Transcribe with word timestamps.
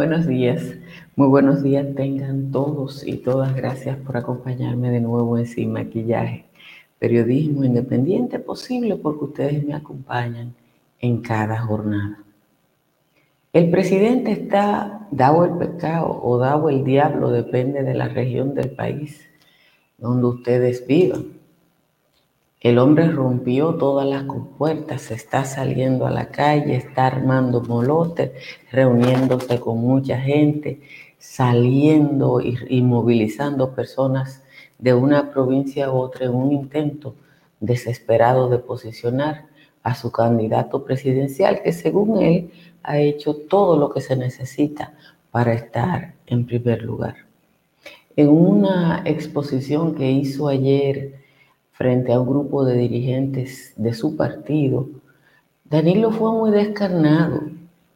Buenos 0.00 0.26
días, 0.26 0.62
muy 1.14 1.28
buenos 1.28 1.62
días 1.62 1.94
tengan 1.94 2.50
todos 2.50 3.06
y 3.06 3.18
todas. 3.18 3.54
Gracias 3.54 3.98
por 3.98 4.16
acompañarme 4.16 4.90
de 4.90 4.98
nuevo 4.98 5.36
en 5.36 5.44
Sin 5.46 5.74
Maquillaje. 5.74 6.46
Periodismo 6.98 7.64
independiente 7.64 8.38
posible 8.38 8.96
porque 8.96 9.24
ustedes 9.24 9.62
me 9.62 9.74
acompañan 9.74 10.54
en 11.00 11.20
cada 11.20 11.60
jornada. 11.60 12.24
El 13.52 13.70
presidente 13.70 14.32
está 14.32 15.06
dado 15.10 15.44
el 15.44 15.58
pecado 15.58 16.18
o 16.22 16.38
dado 16.38 16.70
el 16.70 16.82
diablo, 16.82 17.30
depende 17.30 17.82
de 17.82 17.92
la 17.92 18.08
región 18.08 18.54
del 18.54 18.70
país 18.70 19.28
donde 19.98 20.28
ustedes 20.28 20.86
vivan. 20.86 21.39
El 22.60 22.78
hombre 22.78 23.08
rompió 23.08 23.76
todas 23.76 24.06
las 24.06 24.24
compuertas, 24.24 25.10
está 25.10 25.46
saliendo 25.46 26.06
a 26.06 26.10
la 26.10 26.28
calle, 26.28 26.76
está 26.76 27.06
armando 27.06 27.62
molotes, 27.62 28.32
reuniéndose 28.70 29.58
con 29.58 29.78
mucha 29.78 30.20
gente, 30.20 30.82
saliendo 31.16 32.38
y, 32.42 32.82
movilizando 32.82 33.74
personas 33.74 34.44
de 34.78 34.92
una 34.92 35.32
provincia 35.32 35.86
a 35.86 35.92
otra 35.92 36.26
en 36.26 36.34
un 36.34 36.52
intento 36.52 37.14
desesperado 37.60 38.50
de 38.50 38.58
posicionar 38.58 39.46
a 39.82 39.94
su 39.94 40.12
candidato 40.12 40.84
presidencial, 40.84 41.62
que 41.62 41.72
según 41.72 42.20
él 42.20 42.50
ha 42.82 42.98
hecho 42.98 43.36
todo 43.36 43.78
lo 43.78 43.88
que 43.88 44.02
se 44.02 44.16
necesita 44.16 44.92
para 45.30 45.54
estar 45.54 46.12
en 46.26 46.44
primer 46.44 46.82
lugar. 46.82 47.16
En 48.16 48.28
una 48.28 49.00
exposición 49.06 49.94
que 49.94 50.10
hizo 50.10 50.48
ayer 50.48 51.19
frente 51.80 52.12
a 52.12 52.20
un 52.20 52.28
grupo 52.28 52.66
de 52.66 52.76
dirigentes 52.76 53.72
de 53.74 53.94
su 53.94 54.14
partido, 54.14 54.90
Danilo 55.64 56.10
fue 56.10 56.30
muy 56.30 56.50
descarnado 56.50 57.40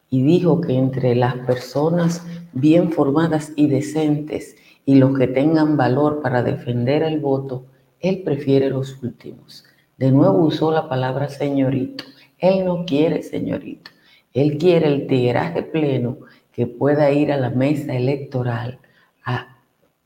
y 0.08 0.22
dijo 0.22 0.62
que 0.62 0.72
entre 0.72 1.14
las 1.14 1.34
personas 1.40 2.26
bien 2.54 2.92
formadas 2.92 3.52
y 3.56 3.66
decentes 3.66 4.56
y 4.86 4.94
los 4.94 5.18
que 5.18 5.26
tengan 5.26 5.76
valor 5.76 6.22
para 6.22 6.42
defender 6.42 7.02
el 7.02 7.20
voto, 7.20 7.66
él 8.00 8.22
prefiere 8.24 8.70
los 8.70 9.02
últimos. 9.02 9.66
De 9.98 10.10
nuevo 10.10 10.38
usó 10.38 10.72
la 10.72 10.88
palabra 10.88 11.28
señorito. 11.28 12.04
Él 12.38 12.64
no 12.64 12.86
quiere 12.86 13.22
señorito. 13.22 13.90
Él 14.32 14.56
quiere 14.56 14.86
el 14.86 15.06
tigueraje 15.06 15.62
pleno 15.62 16.16
que 16.52 16.66
pueda 16.66 17.10
ir 17.10 17.30
a 17.30 17.36
la 17.36 17.50
mesa 17.50 17.94
electoral 17.94 18.78
a 19.26 19.58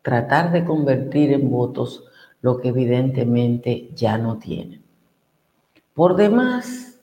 tratar 0.03 0.51
de 0.51 0.65
convertir 0.65 1.33
en 1.33 1.49
votos 1.49 2.03
lo 2.41 2.59
que 2.61 2.69
evidentemente 2.69 3.91
ya 3.95 4.19
no 4.19 4.39
tienen. 4.39 4.83
Por 5.95 6.17
demás, 6.17 7.01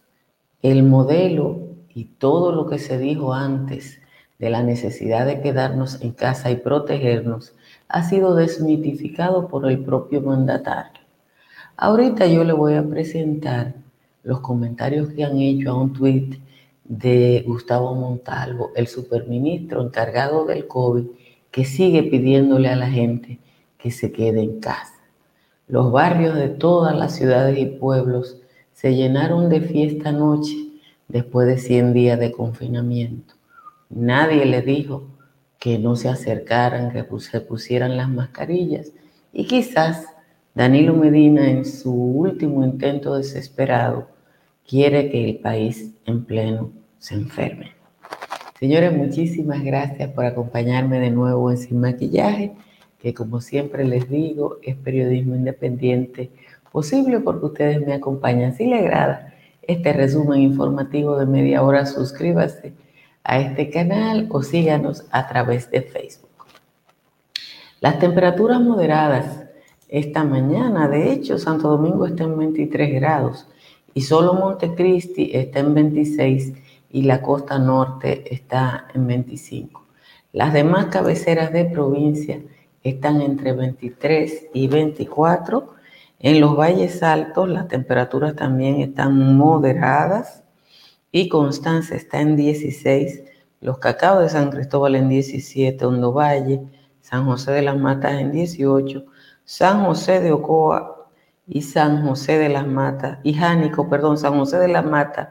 el 0.61 0.83
modelo 0.83 1.59
y 1.94 2.05
todo 2.05 2.52
lo 2.52 2.67
que 2.67 2.80
se 2.80 2.97
dijo 2.97 3.33
antes 3.33 4.00
de 4.39 4.50
la 4.50 4.64
necesidad 4.64 5.25
de 5.25 5.42
quedarnos 5.42 6.02
en 6.02 6.11
casa 6.11 6.52
y 6.52 6.58
protegernos 6.58 7.53
ha 7.88 8.03
sido 8.03 8.36
desmitificado 8.36 9.47
por 9.47 9.69
el 9.69 9.83
propio 9.83 10.22
mandatario. 10.22 11.02
Ahorita 11.77 12.25
yo 12.27 12.44
le 12.44 12.53
voy 12.53 12.75
a 12.75 12.88
presentar 12.88 13.75
los 14.23 14.39
comentarios 14.39 15.09
que 15.09 15.23
han 15.23 15.38
hecho 15.38 15.72
a 15.72 15.81
un 15.81 15.94
tuit 15.94 16.39
de 16.83 17.44
Gustavo 17.45 17.94
Montalvo, 17.95 18.72
el 18.75 18.88
superministro 18.88 19.81
encargado 19.81 20.45
del 20.45 20.67
COVID, 20.67 21.05
que 21.52 21.66
sigue 21.66 22.03
pidiéndole 22.03 22.70
a 22.70 22.75
la 22.75 22.89
gente 22.89 23.39
que 23.77 23.92
se 23.92 24.11
quede 24.11 24.42
en 24.42 24.59
casa. 24.59 24.94
Los 25.67 25.91
barrios 25.91 26.35
de 26.35 26.49
todas 26.49 26.95
las 26.95 27.16
ciudades 27.16 27.58
y 27.58 27.66
pueblos 27.66 28.38
se 28.73 28.94
llenaron 28.94 29.49
de 29.49 29.61
fiesta 29.61 30.11
noche 30.11 30.55
después 31.08 31.48
de 31.48 31.58
100 31.58 31.93
días 31.93 32.20
de 32.20 32.31
confinamiento. 32.31 33.33
Nadie 33.89 34.45
le 34.45 34.61
dijo 34.61 35.08
que 35.58 35.80
no 35.80 35.95
se 35.95 36.09
acercaran, 36.09 36.92
que 36.92 37.03
se 37.20 37.42
pusieran 37.42 37.98
las 37.98 38.09
mascarillas. 38.09 38.92
Y 39.33 39.48
quizás 39.48 40.05
Danilo 40.53 40.93
Medina, 40.93 41.49
en 41.49 41.65
su 41.65 41.92
último 41.92 42.64
intento 42.64 43.15
desesperado, 43.15 44.08
quiere 44.67 45.09
que 45.09 45.30
el 45.30 45.37
país 45.37 45.93
en 46.05 46.26
pleno 46.26 46.71
se 46.99 47.15
enferme. 47.15 47.71
Señores, 48.59 48.95
muchísimas 48.95 49.64
gracias 49.64 50.11
por 50.11 50.26
acompañarme 50.26 50.99
de 50.99 51.09
nuevo 51.09 51.49
en 51.49 51.58
Sin 51.58 51.80
Maquillaje 51.80 52.53
que 53.00 53.14
como 53.14 53.42
siempre 53.42 53.86
les 53.86 54.10
digo, 54.10 54.58
es 54.64 54.76
periodismo 54.76 55.36
independiente 55.36 56.32
posible 56.72 57.20
porque 57.20 57.45
ustedes 57.45 57.86
me 57.86 57.94
acompañan. 57.94 58.56
Si 58.56 58.66
le 58.66 58.80
agrada 58.80 59.33
este 59.61 59.94
resumen 59.94 60.42
informativo 60.42 61.17
de 61.17 61.26
media 61.26 61.64
hora, 61.64 61.86
suscríbase 61.86 62.73
a 63.23 63.39
este 63.39 63.70
canal 63.70 64.28
o 64.30 64.44
síganos 64.44 65.06
a 65.11 65.28
través 65.28 65.70
de 65.72 65.82
Facebook. 65.82 66.30
Las 67.82 68.00
temperaturas 68.00 68.61
moderadas 68.61 69.45
esta 69.88 70.23
mañana, 70.23 70.88
de 70.88 71.12
hecho, 71.12 71.38
Santo 71.38 71.70
Domingo 71.70 72.06
está 72.06 72.23
en 72.23 72.38
23 72.38 72.95
grados 72.95 73.48
y 73.94 74.02
solo 74.02 74.33
Montecristi 74.33 75.30
está 75.33 75.60
en 75.60 75.73
26 75.73 76.54
y 76.92 77.04
la 77.04 77.22
costa 77.22 77.60
norte 77.60 78.33
está 78.33 78.88
en 78.94 79.06
25. 79.06 79.86
Las 80.33 80.54
demás 80.54 80.88
cabeceras 80.88 81.54
de 81.54 81.66
provincia 81.66 82.42
están 82.85 83.21
entre 83.21 83.53
23 83.53 84.47
y 84.53 84.67
24. 84.67 85.75
En 86.19 86.39
los 86.39 86.55
valles 86.55 87.03
altos 87.03 87.49
las 87.49 87.67
temperaturas 87.67 88.35
también 88.35 88.79
están 88.79 89.35
moderadas 89.35 90.43
y 91.11 91.27
Constanza 91.29 91.95
está 91.95 92.21
en 92.21 92.35
16, 92.35 93.23
los 93.61 93.79
cacaos 93.79 94.21
de 94.21 94.29
San 94.29 94.51
Cristóbal 94.51 94.95
en 94.95 95.09
17, 95.09 95.83
Hondo 95.85 96.13
Valle, 96.13 96.61
San 97.01 97.25
José 97.25 97.51
de 97.51 97.61
las 97.63 97.77
Matas 97.77 98.13
en 98.19 98.31
18, 98.31 99.05
San 99.43 99.85
José 99.85 100.19
de 100.19 100.31
Ocoa 100.31 101.09
y 101.47 101.61
San 101.63 102.05
José 102.05 102.37
de 102.37 102.49
las 102.49 102.67
Matas, 102.67 103.19
y 103.23 103.33
Jánico, 103.33 103.89
perdón, 103.89 104.17
San 104.17 104.37
José 104.37 104.57
de 104.59 104.67
las 104.67 104.85
Matas 104.85 105.29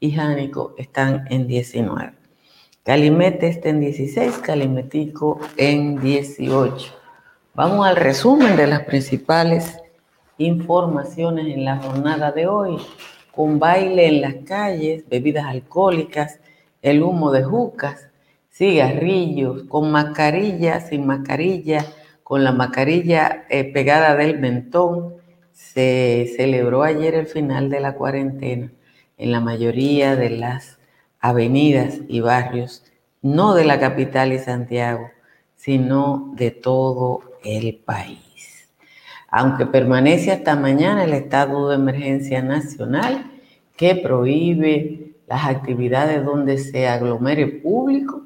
y 0.00 0.12
Jánico 0.12 0.74
están 0.76 1.24
en 1.30 1.46
19. 1.46 2.25
Calimete 2.86 3.48
está 3.48 3.70
en 3.70 3.80
16, 3.80 4.38
Calimetico 4.38 5.40
en 5.56 6.00
18. 6.00 6.94
Vamos 7.52 7.84
al 7.84 7.96
resumen 7.96 8.54
de 8.54 8.68
las 8.68 8.84
principales 8.84 9.82
informaciones 10.38 11.52
en 11.52 11.64
la 11.64 11.78
jornada 11.78 12.30
de 12.30 12.46
hoy, 12.46 12.76
con 13.32 13.58
baile 13.58 14.06
en 14.06 14.20
las 14.20 14.34
calles, 14.46 15.02
bebidas 15.08 15.46
alcohólicas, 15.46 16.38
el 16.80 17.02
humo 17.02 17.32
de 17.32 17.42
jucas, 17.42 18.06
cigarrillos, 18.52 19.64
con 19.64 19.90
mascarilla, 19.90 20.78
sin 20.78 21.08
mascarilla, 21.08 21.84
con 22.22 22.44
la 22.44 22.52
mascarilla 22.52 23.46
eh, 23.50 23.64
pegada 23.64 24.14
del 24.14 24.38
mentón. 24.38 25.14
Se 25.50 26.32
celebró 26.36 26.84
ayer 26.84 27.16
el 27.16 27.26
final 27.26 27.68
de 27.68 27.80
la 27.80 27.94
cuarentena 27.94 28.70
en 29.18 29.32
la 29.32 29.40
mayoría 29.40 30.14
de 30.14 30.30
las 30.30 30.75
avenidas 31.20 32.00
y 32.08 32.20
barrios, 32.20 32.84
no 33.22 33.54
de 33.54 33.64
la 33.64 33.80
capital 33.80 34.32
y 34.32 34.38
Santiago, 34.38 35.10
sino 35.56 36.32
de 36.36 36.50
todo 36.50 37.22
el 37.44 37.76
país. 37.76 38.68
Aunque 39.28 39.66
permanece 39.66 40.30
hasta 40.32 40.54
mañana 40.56 41.04
el 41.04 41.12
estado 41.12 41.68
de 41.68 41.76
emergencia 41.76 42.42
nacional 42.42 43.30
que 43.76 43.96
prohíbe 43.96 45.12
las 45.26 45.46
actividades 45.46 46.24
donde 46.24 46.58
se 46.58 46.86
aglomere 46.86 47.46
público, 47.46 48.22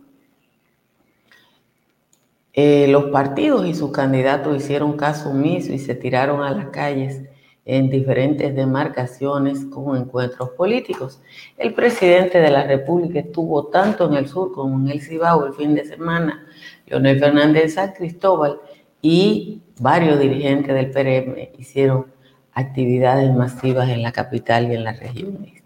eh, 2.53 2.89
los 2.89 3.05
partidos 3.05 3.67
y 3.67 3.75
sus 3.75 3.93
candidatos 3.93 4.57
hicieron 4.57 4.97
caso 4.97 5.31
omiso 5.31 5.73
y 5.73 5.79
se 5.79 5.95
tiraron 5.95 6.43
a 6.43 6.51
las 6.51 6.67
calles 6.67 7.23
en 7.71 7.89
diferentes 7.89 8.53
demarcaciones 8.53 9.65
con 9.67 9.97
encuentros 9.97 10.51
políticos. 10.51 11.23
El 11.57 11.73
presidente 11.73 12.41
de 12.41 12.51
la 12.51 12.65
República 12.65 13.21
estuvo 13.21 13.69
tanto 13.69 14.09
en 14.09 14.15
el 14.15 14.27
sur 14.27 14.51
como 14.51 14.81
en 14.81 14.91
el 14.91 15.01
Cibao 15.01 15.47
el 15.47 15.55
fin 15.55 15.77
de 15.77 15.85
semana, 15.85 16.45
Leonel 16.87 17.21
Fernández 17.21 17.75
San 17.75 17.93
Cristóbal, 17.93 18.59
y 19.01 19.63
varios 19.79 20.19
dirigentes 20.19 20.75
del 20.75 20.91
PRM 20.91 21.61
hicieron 21.61 22.07
actividades 22.55 23.33
masivas 23.33 23.89
en 23.89 24.03
la 24.03 24.11
capital 24.11 24.73
y 24.73 24.75
en 24.75 24.83
la 24.83 24.93
región 24.93 25.45
este. 25.45 25.63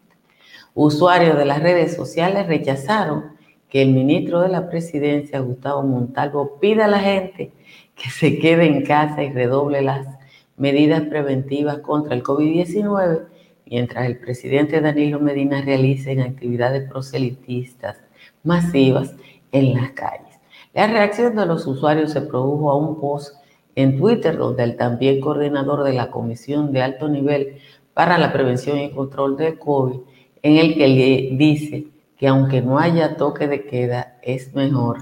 Usuarios 0.75 1.39
de 1.39 1.47
las 1.47 1.63
redes 1.63 1.97
sociales 1.97 2.47
rechazaron 2.47 3.33
que 3.71 3.81
el 3.81 3.93
ministro 3.93 4.43
de 4.43 4.51
la 4.51 4.69
presidencia, 4.69 5.41
Gustavo 5.41 5.83
Montalvo, 5.83 6.59
pida 6.61 6.85
a 6.85 6.89
la 6.89 7.01
gente 7.01 7.51
que 7.95 8.11
se 8.11 8.39
quede 8.39 8.67
en 8.67 8.85
casa 8.85 9.23
y 9.23 9.33
redoble 9.33 9.81
las 9.81 10.14
medidas 10.57 11.03
preventivas 11.03 11.79
contra 11.79 12.15
el 12.15 12.23
COVID-19, 12.23 13.25
mientras 13.67 14.07
el 14.07 14.19
presidente 14.19 14.81
Danilo 14.81 15.21
Medina 15.21 15.63
realice 15.63 16.21
actividades 16.21 16.89
proselitistas 16.89 17.99
masivas 18.43 19.15
en 19.53 19.75
las 19.75 19.91
calles. 19.93 20.39
La 20.75 20.87
reacción 20.87 21.37
de 21.37 21.47
los 21.47 21.67
usuarios 21.67 22.13
se 22.13 22.21
produjo 22.21 22.71
a 22.71 22.77
un 22.77 23.01
post 23.01 23.37
en 23.77 23.99
Twitter 23.99 24.37
donde 24.37 24.65
el 24.65 24.77
también 24.77 25.21
coordinador 25.21 25.85
de 25.85 25.93
la 25.93 26.11
Comisión 26.11 26.73
de 26.73 26.83
Alto 26.83 27.09
Nivel 27.09 27.59
para 27.93 28.19
la 28.19 28.33
Prevención 28.33 28.79
y 28.79 28.91
Control 28.91 29.37
del 29.37 29.59
COVID, 29.59 30.01
en 30.43 30.57
el 30.57 30.75
que 30.75 30.89
le 30.89 31.37
dice 31.37 31.87
que 32.17 32.29
aunque 32.29 32.61
no 32.61 32.79
haya 32.79 33.17
toque 33.17 33.49
de 33.49 33.65
queda, 33.65 34.19
es 34.23 34.55
mejor 34.55 34.99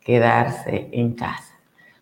quedarse 0.00 0.88
en 0.92 1.14
casa. 1.14 1.54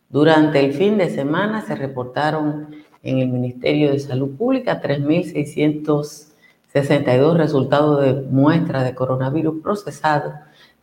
Durante 0.08 0.58
el 0.60 0.72
fin 0.72 0.98
de 0.98 1.08
semana 1.08 1.62
se 1.62 1.76
reportaron 1.76 2.74
en 3.02 3.18
el 3.18 3.28
Ministerio 3.28 3.92
de 3.92 3.98
Salud 3.98 4.36
Pública 4.36 4.82
3.662 4.82 7.36
resultados 7.36 8.02
de 8.02 8.12
muestras 8.14 8.84
de 8.84 8.94
coronavirus 8.94 9.62
procesados, 9.62 10.34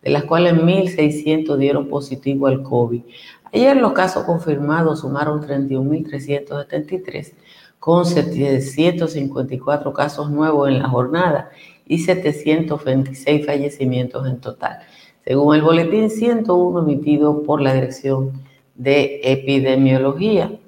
de 0.02 0.10
las 0.10 0.24
cuales 0.24 0.54
1.600 0.54 1.58
dieron 1.58 1.88
positivo 1.88 2.48
al 2.48 2.64
COVID. 2.64 3.04
Ayer 3.54 3.78
los 3.78 3.94
casos 3.94 4.26
confirmados 4.26 5.02
sumaron 5.02 5.42
31.373 5.42 7.34
con 7.80 8.06
754 8.06 9.94
casos 9.94 10.30
nuevos 10.30 10.68
en 10.68 10.80
la 10.80 10.90
jornada 10.90 11.50
y 11.86 12.00
726 12.00 13.46
fallecimientos 13.46 14.28
en 14.28 14.42
total, 14.42 14.80
según 15.24 15.56
el 15.56 15.62
boletín 15.62 16.10
101 16.10 16.80
emitido 16.80 17.44
por 17.44 17.62
la 17.62 17.74
Dirección 17.74 18.44
de 18.76 19.22
Epidemiología. 19.24 20.60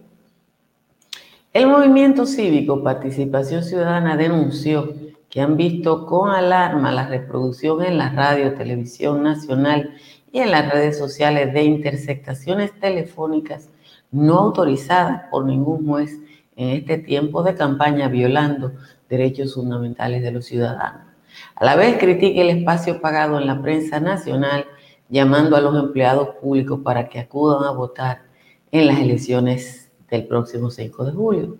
El 1.51 1.65
movimiento 1.65 2.27
cívico 2.27 2.83
Participación 2.83 3.63
Ciudadana 3.63 4.15
denunció 4.15 4.93
que 5.31 5.41
han 5.41 5.57
visto 5.57 6.05
con 6.05 6.29
alarma 6.29 6.91
la 6.91 7.07
reproducción 7.07 7.83
en 7.83 7.97
la 7.97 8.11
radio, 8.11 8.53
televisión 8.53 9.23
nacional 9.23 9.95
y 10.31 10.41
en 10.41 10.51
las 10.51 10.71
redes 10.71 10.99
sociales 10.99 11.51
de 11.51 11.63
interceptaciones 11.63 12.79
telefónicas 12.79 13.71
no 14.11 14.37
autorizadas 14.37 15.23
por 15.31 15.45
ningún 15.45 15.87
juez 15.87 16.19
en 16.55 16.69
este 16.69 16.99
tiempo 16.99 17.41
de 17.41 17.55
campaña 17.55 18.09
violando 18.09 18.73
derechos 19.09 19.55
fundamentales 19.55 20.21
de 20.21 20.31
los 20.31 20.45
ciudadanos. 20.45 21.07
A 21.55 21.65
la 21.65 21.75
vez 21.75 21.97
critica 21.97 22.41
el 22.41 22.49
espacio 22.49 23.01
pagado 23.01 23.39
en 23.39 23.47
la 23.47 23.59
prensa 23.59 23.99
nacional, 23.99 24.67
llamando 25.09 25.55
a 25.55 25.61
los 25.61 25.75
empleados 25.75 26.35
públicos 26.35 26.81
para 26.83 27.09
que 27.09 27.17
acudan 27.17 27.63
a 27.63 27.71
votar 27.71 28.21
en 28.71 28.85
las 28.85 28.99
elecciones 28.99 29.88
del 30.09 30.25
próximo 30.25 30.69
5 30.69 31.05
de 31.05 31.11
julio. 31.11 31.57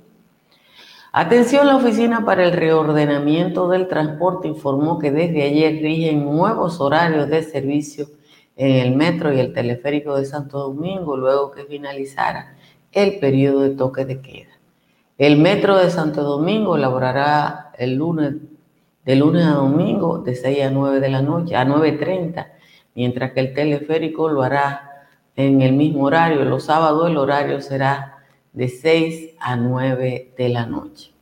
Atención, 1.11 1.65
la 1.65 1.75
Oficina 1.75 2.23
para 2.23 2.45
el 2.45 2.53
Reordenamiento 2.53 3.67
del 3.67 3.87
Transporte 3.87 4.47
informó 4.47 4.99
que 4.99 5.11
desde 5.11 5.43
ayer 5.43 5.81
rigen 5.81 6.23
nuevos 6.23 6.79
horarios 6.79 7.27
de 7.29 7.41
servicio 7.41 8.07
en 8.55 8.75
el 8.75 8.95
metro 8.95 9.33
y 9.33 9.39
el 9.39 9.53
teleférico 9.53 10.15
de 10.15 10.25
Santo 10.25 10.59
Domingo 10.59 11.17
luego 11.17 11.49
que 11.51 11.63
finalizara 11.63 12.55
el 12.91 13.19
periodo 13.19 13.61
de 13.61 13.71
toque 13.71 14.05
de 14.05 14.21
queda. 14.21 14.59
El 15.17 15.37
metro 15.37 15.77
de 15.77 15.89
Santo 15.89 16.23
Domingo 16.23 16.77
laborará 16.77 17.71
el 17.77 17.95
lunes 17.95 18.35
de 19.05 19.15
lunes 19.15 19.43
a 19.45 19.53
domingo 19.53 20.19
de 20.19 20.35
6 20.35 20.63
a 20.65 20.69
9 20.69 20.99
de 20.99 21.09
la 21.09 21.23
noche, 21.23 21.55
a 21.55 21.65
9.30, 21.65 22.47
mientras 22.93 23.31
que 23.31 23.39
el 23.39 23.53
teleférico 23.55 24.29
lo 24.29 24.43
hará 24.43 25.07
en 25.35 25.63
el 25.63 25.73
mismo 25.73 26.03
horario. 26.03 26.45
Los 26.45 26.65
sábados 26.65 27.09
el 27.09 27.17
horario 27.17 27.59
será 27.59 28.18
de 28.59 28.67
6 28.67 29.35
a 29.39 29.55
9 29.55 30.33
de 30.37 30.49
la 30.49 30.65
noche. 30.65 31.13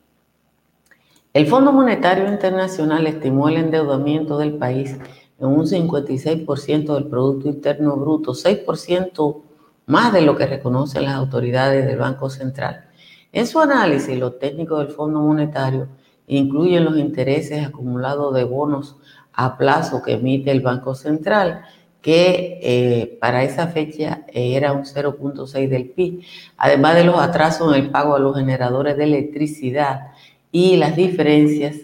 El 1.33 1.45
Fondo 1.45 1.71
Monetario 1.71 2.27
Internacional 2.27 3.05
estimó 3.05 3.47
el 3.47 3.57
endeudamiento 3.57 4.39
del 4.39 4.55
país 4.55 4.97
en 5.39 5.45
un 5.45 5.67
56% 5.67 6.95
del 6.95 7.05
Producto 7.05 7.47
Interno 7.47 7.95
Bruto, 7.95 8.33
6% 8.33 9.41
más 9.85 10.13
de 10.13 10.23
lo 10.23 10.35
que 10.35 10.47
reconocen 10.47 11.03
las 11.03 11.13
autoridades 11.13 11.85
del 11.85 11.99
Banco 11.99 12.31
Central. 12.31 12.85
En 13.31 13.45
su 13.45 13.59
análisis, 13.59 14.17
los 14.17 14.39
técnicos 14.39 14.79
del 14.79 14.95
Fondo 14.95 15.19
Monetario 15.19 15.89
incluyen 16.25 16.85
los 16.85 16.97
intereses 16.97 17.67
acumulados 17.67 18.33
de 18.33 18.45
bonos 18.45 18.97
a 19.31 19.59
plazo 19.59 20.01
que 20.01 20.13
emite 20.13 20.49
el 20.49 20.61
Banco 20.61 20.95
Central, 20.95 21.61
que 22.07 22.61
eh, 22.63 23.17
para 23.19 23.43
esa 23.43 23.67
fecha 23.67 24.21
era 24.31 24.71
un 24.71 24.85
0.6 24.85 25.67
del 25.67 25.89
PIB, 25.89 26.23
además 26.55 26.95
de 26.95 27.03
los 27.03 27.19
atrasos 27.19 27.75
en 27.75 27.83
el 27.83 27.89
pago 27.89 28.15
a 28.15 28.19
los 28.19 28.33
generadores 28.37 28.95
de 28.95 29.03
electricidad 29.03 30.11
y 30.49 30.77
las 30.77 30.95
diferencias 30.95 31.75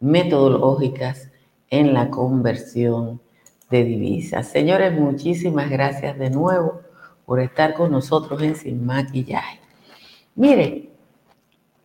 metodológicas 0.00 1.30
en 1.70 1.94
la 1.94 2.10
conversión 2.10 3.20
de 3.70 3.84
divisas. 3.84 4.48
Señores, 4.48 4.98
muchísimas 4.98 5.70
gracias 5.70 6.18
de 6.18 6.30
nuevo 6.30 6.80
por 7.24 7.38
estar 7.38 7.74
con 7.74 7.92
nosotros 7.92 8.42
en 8.42 8.56
Sin 8.56 8.84
Maquillaje. 8.84 9.60
Mire, 10.34 10.88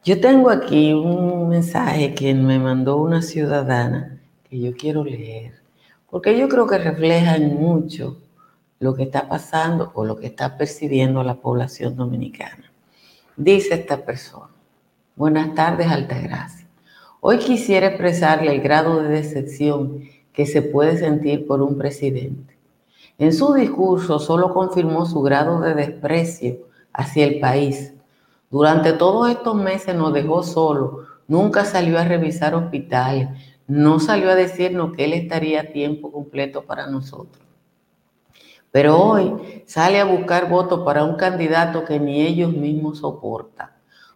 yo 0.03 0.19
tengo 0.19 0.49
aquí 0.49 0.93
un 0.93 1.47
mensaje 1.47 2.15
que 2.15 2.33
me 2.33 2.57
mandó 2.57 2.97
una 2.97 3.21
ciudadana 3.21 4.19
que 4.49 4.59
yo 4.59 4.75
quiero 4.75 5.03
leer, 5.03 5.62
porque 6.13 6.37
yo 6.37 6.47
creo 6.47 6.67
que 6.67 6.77
refleja 6.77 7.39
mucho 7.39 8.17
lo 8.77 8.93
que 8.93 9.01
está 9.01 9.27
pasando 9.27 9.91
o 9.95 10.05
lo 10.05 10.15
que 10.15 10.27
está 10.27 10.59
percibiendo 10.59 11.23
la 11.23 11.33
población 11.33 11.95
dominicana. 11.95 12.71
Dice 13.35 13.73
esta 13.73 14.05
persona, 14.05 14.51
buenas 15.15 15.55
tardes, 15.55 15.87
Altagracia. 15.87 16.67
Hoy 17.19 17.39
quisiera 17.39 17.87
expresarle 17.87 18.53
el 18.53 18.61
grado 18.61 19.01
de 19.01 19.09
decepción 19.09 20.03
que 20.31 20.45
se 20.45 20.61
puede 20.61 20.99
sentir 20.99 21.47
por 21.47 21.63
un 21.63 21.79
presidente. 21.79 22.55
En 23.17 23.33
su 23.33 23.51
discurso 23.55 24.19
solo 24.19 24.53
confirmó 24.53 25.07
su 25.07 25.19
grado 25.23 25.61
de 25.61 25.73
desprecio 25.73 26.59
hacia 26.93 27.25
el 27.25 27.39
país 27.39 27.91
durante 28.53 28.93
todos 28.93 29.31
estos 29.31 29.55
meses 29.55 29.95
nos 29.95 30.13
dejó 30.13 30.43
solo, 30.43 31.07
nunca 31.27 31.65
salió 31.65 31.97
a 31.97 32.03
revisar 32.03 32.53
hospitales, 32.53 33.29
no 33.67 33.99
salió 33.99 34.29
a 34.29 34.35
decirnos 34.35 34.93
que 34.93 35.05
él 35.05 35.13
estaría 35.13 35.61
a 35.61 35.71
tiempo 35.71 36.11
completo 36.11 36.63
para 36.63 36.87
nosotros. 36.87 37.43
Pero 38.71 38.97
hoy 38.97 39.63
sale 39.65 39.99
a 39.99 40.05
buscar 40.05 40.49
votos 40.49 40.81
para 40.83 41.03
un 41.03 41.15
candidato 41.15 41.85
que 41.85 41.99
ni 41.99 42.21
ellos 42.21 42.51
mismos 42.51 42.99
soportan. 42.99 43.69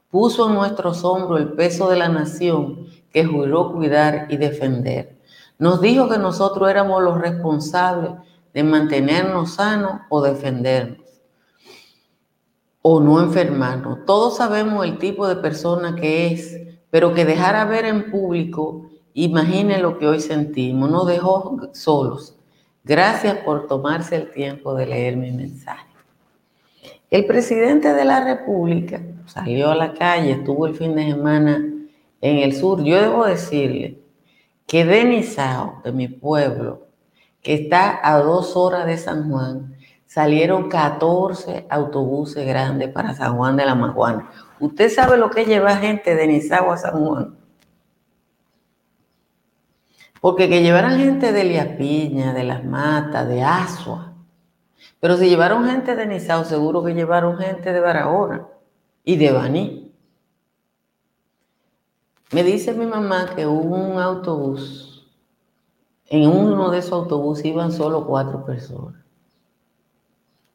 Puso 0.10 0.48
en 0.48 0.56
nuestros 0.56 1.04
hombros 1.04 1.42
el 1.42 1.54
peso 1.54 1.90
de 1.90 1.98
la 1.98 2.10
nación 2.10 2.88
que 3.12 3.26
juró 3.26 3.74
cuidar 3.74 4.28
y 4.30 4.38
defender. 4.38 5.18
Nos 5.60 5.82
dijo 5.82 6.10
que 6.10 6.18
nosotros 6.18 6.70
éramos 6.70 7.04
los 7.04 7.20
responsables 7.20 8.12
de 8.54 8.64
mantenernos 8.64 9.56
sanos 9.56 10.02
o 10.10 10.22
defendernos 10.22 11.08
o 12.90 13.02
no 13.02 13.20
enfermarnos. 13.22 14.06
Todos 14.06 14.38
sabemos 14.38 14.86
el 14.86 14.98
tipo 14.98 15.28
de 15.28 15.36
persona 15.36 15.94
que 15.94 16.28
es, 16.28 16.58
pero 16.90 17.14
que 17.14 17.26
dejara 17.26 17.66
ver 17.66 17.84
en 17.84 18.10
público, 18.10 18.90
imagine 19.18 19.80
lo 19.80 19.98
que 19.98 20.08
hoy 20.08 20.20
sentimos, 20.20 20.92
nos 20.92 21.08
dejó 21.08 21.70
solos. 21.74 22.36
Gracias 22.84 23.38
por 23.38 23.68
tomarse 23.68 24.16
el 24.16 24.32
tiempo 24.32 24.76
de 24.76 24.86
leer 24.86 25.18
mi 25.18 25.32
mensaje. 25.32 25.88
El 27.10 27.26
presidente 27.26 27.94
de 27.94 28.06
la 28.06 28.24
República 28.24 29.02
salió 29.26 29.72
a 29.72 29.76
la 29.76 29.94
calle, 29.94 30.34
estuvo 30.34 30.68
el 30.68 30.76
fin 30.76 30.94
de 30.96 31.08
semana 31.08 31.58
en 32.22 32.38
el 32.38 32.54
sur. 32.54 32.84
Yo 32.84 33.02
debo 33.02 33.26
decirle 33.26 34.00
que 34.68 34.86
Denisao, 34.86 35.82
de 35.84 35.92
mi 35.92 36.08
pueblo, 36.08 36.88
que 37.42 37.56
está 37.56 38.00
a 38.04 38.20
dos 38.20 38.56
horas 38.56 38.86
de 38.86 38.98
San 38.98 39.32
Juan, 39.32 39.76
salieron 40.06 40.70
14 40.70 41.66
autobuses 41.70 42.46
grandes 42.46 42.90
para 42.90 43.16
San 43.16 43.36
Juan 43.36 43.58
de 43.58 43.66
la 43.66 43.74
Maguana. 43.74 44.30
¿Usted 44.60 44.90
sabe 44.90 45.18
lo 45.18 45.32
que 45.32 45.46
lleva 45.46 45.76
gente 45.78 46.14
de 46.14 46.28
Nizagua 46.28 46.76
a 46.76 46.78
San 46.78 47.04
Juan? 47.04 47.37
Porque 50.22 50.50
que 50.50 50.62
llevaran 50.62 51.00
gente 51.00 51.32
de 51.32 51.44
Liapiña, 51.44 52.34
de 52.34 52.44
Las 52.44 52.64
Matas, 52.64 53.28
de 53.28 53.44
Asua. 53.44 54.14
Pero 55.00 55.18
si 55.18 55.30
llevaron 55.30 55.68
gente 55.70 55.96
de 55.96 56.06
Nizao, 56.06 56.44
seguro 56.44 56.84
que 56.84 56.94
llevaron 56.94 57.38
gente 57.38 57.72
de 57.72 57.80
Barahona 57.80 58.48
y 59.04 59.16
de 59.16 59.32
Baní. 59.32 59.92
Me 62.32 62.44
dice 62.44 62.74
mi 62.74 62.86
mamá 62.86 63.34
que 63.36 63.46
hubo 63.46 63.76
un 63.76 64.00
autobús, 64.00 65.08
en 66.08 66.28
uno 66.28 66.72
de 66.72 66.80
esos 66.80 66.94
autobuses 66.94 67.46
iban 67.46 67.72
solo 67.72 68.06
cuatro 68.06 68.44
personas. 68.46 68.96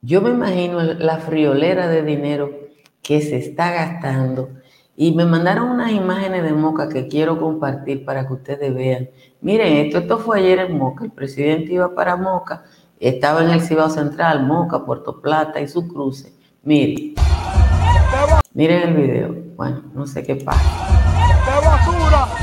Yo 0.02 0.21
me 0.21 0.31
imagino 0.31 0.83
la 0.83 1.19
friolera 1.19 1.87
de 1.88 2.02
dinero 2.02 2.50
que 3.02 3.21
se 3.23 3.37
está 3.37 3.73
gastando 3.73 4.50
y 4.97 5.13
me 5.13 5.25
mandaron 5.25 5.71
unas 5.71 5.93
imágenes 5.93 6.43
de 6.43 6.53
Moca 6.53 6.89
que 6.89 7.09
quiero 7.09 7.41
compartir 7.41 8.05
para 8.05 8.27
que 8.27 8.35
ustedes 8.35 8.75
vean. 8.75 9.09
Miren, 9.41 9.87
esto, 9.87 9.99
esto 9.99 10.19
fue 10.19 10.39
ayer 10.39 10.59
en 10.61 10.79
Moca. 10.79 11.05
El 11.05 11.11
presidente 11.13 11.73
iba 11.73 11.95
para 11.95 12.17
Moca, 12.17 12.65
estaba 13.01 13.43
en 13.43 13.51
el 13.51 13.61
Cibao 13.61 13.91
Central, 13.91 14.47
Moca, 14.47 14.85
Puerto 14.85 15.21
Plata 15.21 15.61
y 15.61 15.69
su 15.69 15.89
cruce. 15.89 16.33
Miren. 16.63 17.15
Miren 18.55 18.89
el 18.89 18.95
video. 18.95 19.37
Bueno, 19.57 19.83
no 19.95 20.07
sé 20.07 20.23
qué 20.23 20.37
pasa. 20.37 20.61
basura! 21.47 22.21
¡Basura 22.21 22.42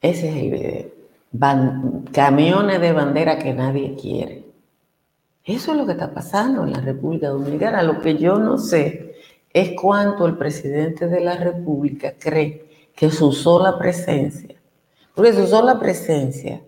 Ese 0.00 0.28
es 0.28 0.36
el 0.36 0.50
video. 0.50 0.98
camiones 2.12 2.80
de 2.80 2.92
bandera 2.92 3.38
que 3.38 3.52
nadie 3.52 3.96
quiere. 4.00 4.44
Eso 5.44 5.72
es 5.72 5.78
lo 5.78 5.86
que 5.86 5.92
está 5.92 6.12
pasando 6.12 6.64
en 6.64 6.72
la 6.72 6.80
República 6.80 7.28
Dominicana. 7.28 7.82
Lo 7.82 8.00
que 8.00 8.16
yo 8.16 8.38
no 8.38 8.58
sé 8.58 9.14
es 9.52 9.72
cuánto 9.80 10.26
el 10.26 10.36
presidente 10.36 11.08
de 11.08 11.20
la 11.20 11.36
República 11.36 12.14
cree 12.18 12.68
que 12.94 13.10
su 13.10 13.32
sola 13.32 13.78
presencia, 13.78 14.54
porque 15.14 15.32
su 15.32 15.46
sola 15.46 15.78
presencia 15.78 16.62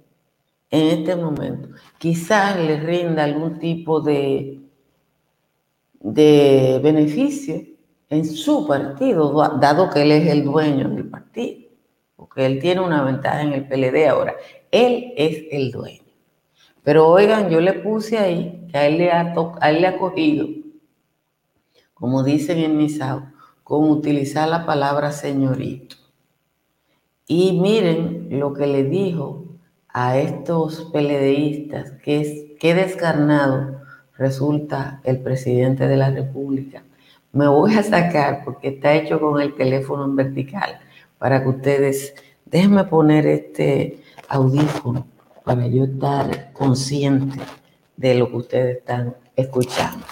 en 0.71 0.99
este 0.99 1.17
momento 1.17 1.69
quizás 1.99 2.57
le 2.57 2.81
rinda 2.81 3.25
algún 3.25 3.59
tipo 3.59 4.01
de, 4.01 4.61
de 6.01 6.81
beneficio 6.83 7.63
en 8.09 8.25
su 8.25 8.67
partido, 8.67 9.33
dado 9.61 9.91
que 9.91 10.03
él 10.03 10.13
es 10.13 10.29
el 10.29 10.45
dueño 10.45 10.89
del 10.89 11.09
partido, 11.09 11.70
porque 12.21 12.45
él 12.45 12.59
tiene 12.59 12.83
una 12.83 13.03
ventaja 13.03 13.41
en 13.41 13.55
el 13.55 13.67
PLD 13.67 14.07
ahora. 14.07 14.35
Él 14.71 15.15
es 15.17 15.47
el 15.50 15.71
dueño. 15.71 16.03
Pero 16.83 17.09
oigan, 17.09 17.49
yo 17.49 17.62
le 17.62 17.73
puse 17.73 18.19
ahí 18.19 18.67
que 18.71 18.77
a 18.77 18.87
él 18.87 18.99
le 18.99 19.11
ha, 19.11 19.35
a 19.59 19.71
él 19.71 19.81
le 19.81 19.87
ha 19.87 19.97
cogido, 19.97 20.47
como 21.95 22.23
dicen 22.23 22.59
en 22.59 22.77
Misao, 22.77 23.23
con 23.65 23.89
utilizar 23.89 24.49
la 24.49 24.67
palabra 24.67 25.12
señorito. 25.12 25.97
Y 27.27 27.59
miren 27.59 28.29
lo 28.39 28.53
que 28.53 28.67
le 28.67 28.85
dijo 28.85 29.47
a 29.89 30.19
estos 30.19 30.91
peledeístas, 30.93 31.93
que 32.03 32.21
es 32.21 32.59
qué 32.61 32.75
descarnado 32.75 33.81
resulta 34.19 35.00
el 35.05 35.21
presidente 35.21 35.89
de 35.89 35.97
la 35.97 36.11
República. 36.11 36.85
Me 37.33 37.49
voy 37.49 37.77
a 37.77 37.83
sacar 37.83 38.45
porque 38.45 38.69
está 38.69 38.93
hecho 38.93 39.19
con 39.19 39.41
el 39.41 39.55
teléfono 39.55 40.05
en 40.05 40.17
vertical 40.17 40.81
para 41.21 41.43
que 41.43 41.50
ustedes, 41.50 42.15
déjenme 42.47 42.85
poner 42.85 43.27
este 43.27 44.03
audífono 44.27 45.07
para 45.45 45.67
yo 45.67 45.85
estar 45.85 46.50
consciente 46.55 47.39
de 47.99 48.15
lo 48.15 48.31
que 48.31 48.37
ustedes 48.39 48.79
están 48.79 49.15
escuchando. 49.37 50.07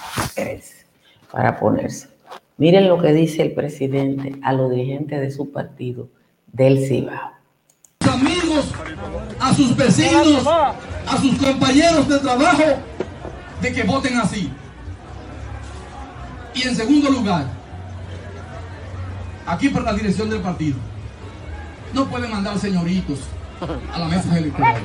Para 1.31 1.59
ponerse. 1.59 2.09
Miren 2.57 2.87
lo 2.87 3.01
que 3.01 3.11
dice 3.11 3.41
el 3.41 3.53
presidente 3.53 4.35
a 4.43 4.53
los 4.53 4.69
dirigentes 4.69 5.19
de 5.19 5.31
su 5.31 5.51
partido 5.51 6.09
del 6.45 6.85
Cibao. 6.87 7.31
Amigos, 8.07 8.71
a 9.39 9.53
sus 9.55 9.75
vecinos, 9.75 10.45
a 10.45 11.17
sus 11.19 11.35
compañeros 11.39 12.07
de 12.07 12.19
trabajo, 12.19 12.63
de 13.61 13.73
que 13.73 13.83
voten 13.83 14.15
así. 14.17 14.51
Y 16.53 16.67
en 16.67 16.75
segundo 16.75 17.09
lugar, 17.09 17.47
aquí 19.47 19.69
por 19.69 19.83
la 19.83 19.93
dirección 19.93 20.29
del 20.29 20.41
partido, 20.41 20.77
no 21.93 22.05
pueden 22.05 22.31
mandar 22.31 22.57
señoritos 22.59 23.19
a 23.93 23.99
la 23.99 24.05
mesa 24.05 24.37
electoral. 24.37 24.75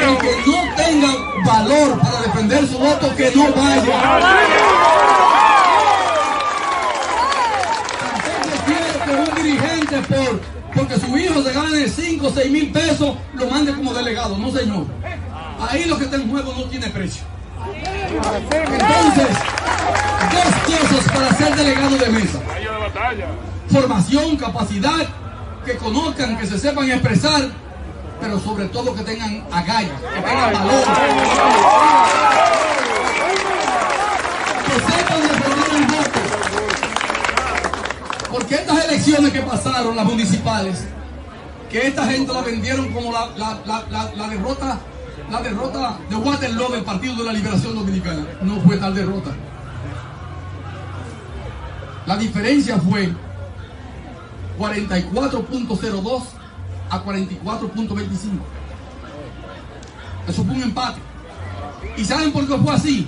El 0.00 0.18
que 0.18 0.36
no 0.46 0.74
tenga 0.76 1.14
valor 1.46 2.00
para 2.00 2.20
defender 2.20 2.66
su 2.66 2.78
voto, 2.78 3.14
que 3.16 3.30
no 3.34 3.52
vaya. 3.52 4.54
Por, 10.08 10.40
porque 10.74 10.98
su 10.98 11.16
hijo 11.16 11.40
se 11.40 11.52
gane 11.52 11.88
5 11.88 12.26
o 12.26 12.30
6 12.30 12.50
mil 12.50 12.72
pesos, 12.72 13.16
lo 13.34 13.46
mande 13.48 13.72
como 13.72 13.94
delegado. 13.94 14.36
No, 14.36 14.50
señor. 14.50 14.86
Ahí 15.60 15.84
lo 15.84 15.96
que 15.96 16.04
está 16.04 16.16
en 16.16 16.28
juego 16.28 16.52
no 16.52 16.64
tiene 16.64 16.88
precio. 16.88 17.22
Entonces, 18.14 19.28
dos 20.32 20.54
cosas 20.66 21.12
para 21.12 21.34
ser 21.34 21.56
delegado 21.56 21.96
de 21.96 22.08
mesa. 22.10 22.38
Formación, 23.70 24.36
capacidad, 24.36 25.06
que 25.64 25.76
conozcan, 25.76 26.38
que 26.38 26.46
se 26.46 26.58
sepan 26.58 26.90
expresar, 26.90 27.50
pero 28.20 28.38
sobre 28.38 28.66
todo 28.66 28.94
que 28.94 29.02
tengan 29.02 29.44
agallas, 29.50 30.00
que 30.00 30.20
tengan 30.20 30.52
valor. 30.52 30.84
Que 34.66 34.74
sepan 34.74 35.22
defender 35.22 35.74
el 35.74 35.86
voto. 35.86 36.20
Porque 38.30 38.54
estas 38.54 38.84
elecciones 38.84 39.32
que 39.32 39.40
pasaron, 39.40 39.96
las 39.96 40.04
municipales, 40.04 40.84
que 41.68 41.88
esta 41.88 42.06
gente 42.06 42.32
la 42.32 42.42
vendieron 42.42 42.92
como 42.92 43.10
la, 43.12 43.28
la 43.36 44.28
derrota 44.28 44.78
la 45.30 45.42
derrota 45.42 45.98
de 46.08 46.16
Waterloo 46.16 46.72
del 46.72 46.84
Partido 46.84 47.16
de 47.16 47.24
la 47.24 47.32
Liberación 47.32 47.74
Dominicana. 47.74 48.26
No 48.42 48.60
fue 48.60 48.76
tal 48.76 48.94
derrota. 48.94 49.30
La 52.06 52.16
diferencia 52.16 52.78
fue 52.78 53.12
44.02 54.58 56.22
a 56.90 57.04
44.25. 57.04 58.08
Eso 60.28 60.44
fue 60.44 60.54
un 60.54 60.62
empate. 60.62 61.00
¿Y 61.96 62.04
saben 62.04 62.32
por 62.32 62.46
qué 62.46 62.56
fue 62.56 62.74
así? 62.74 63.06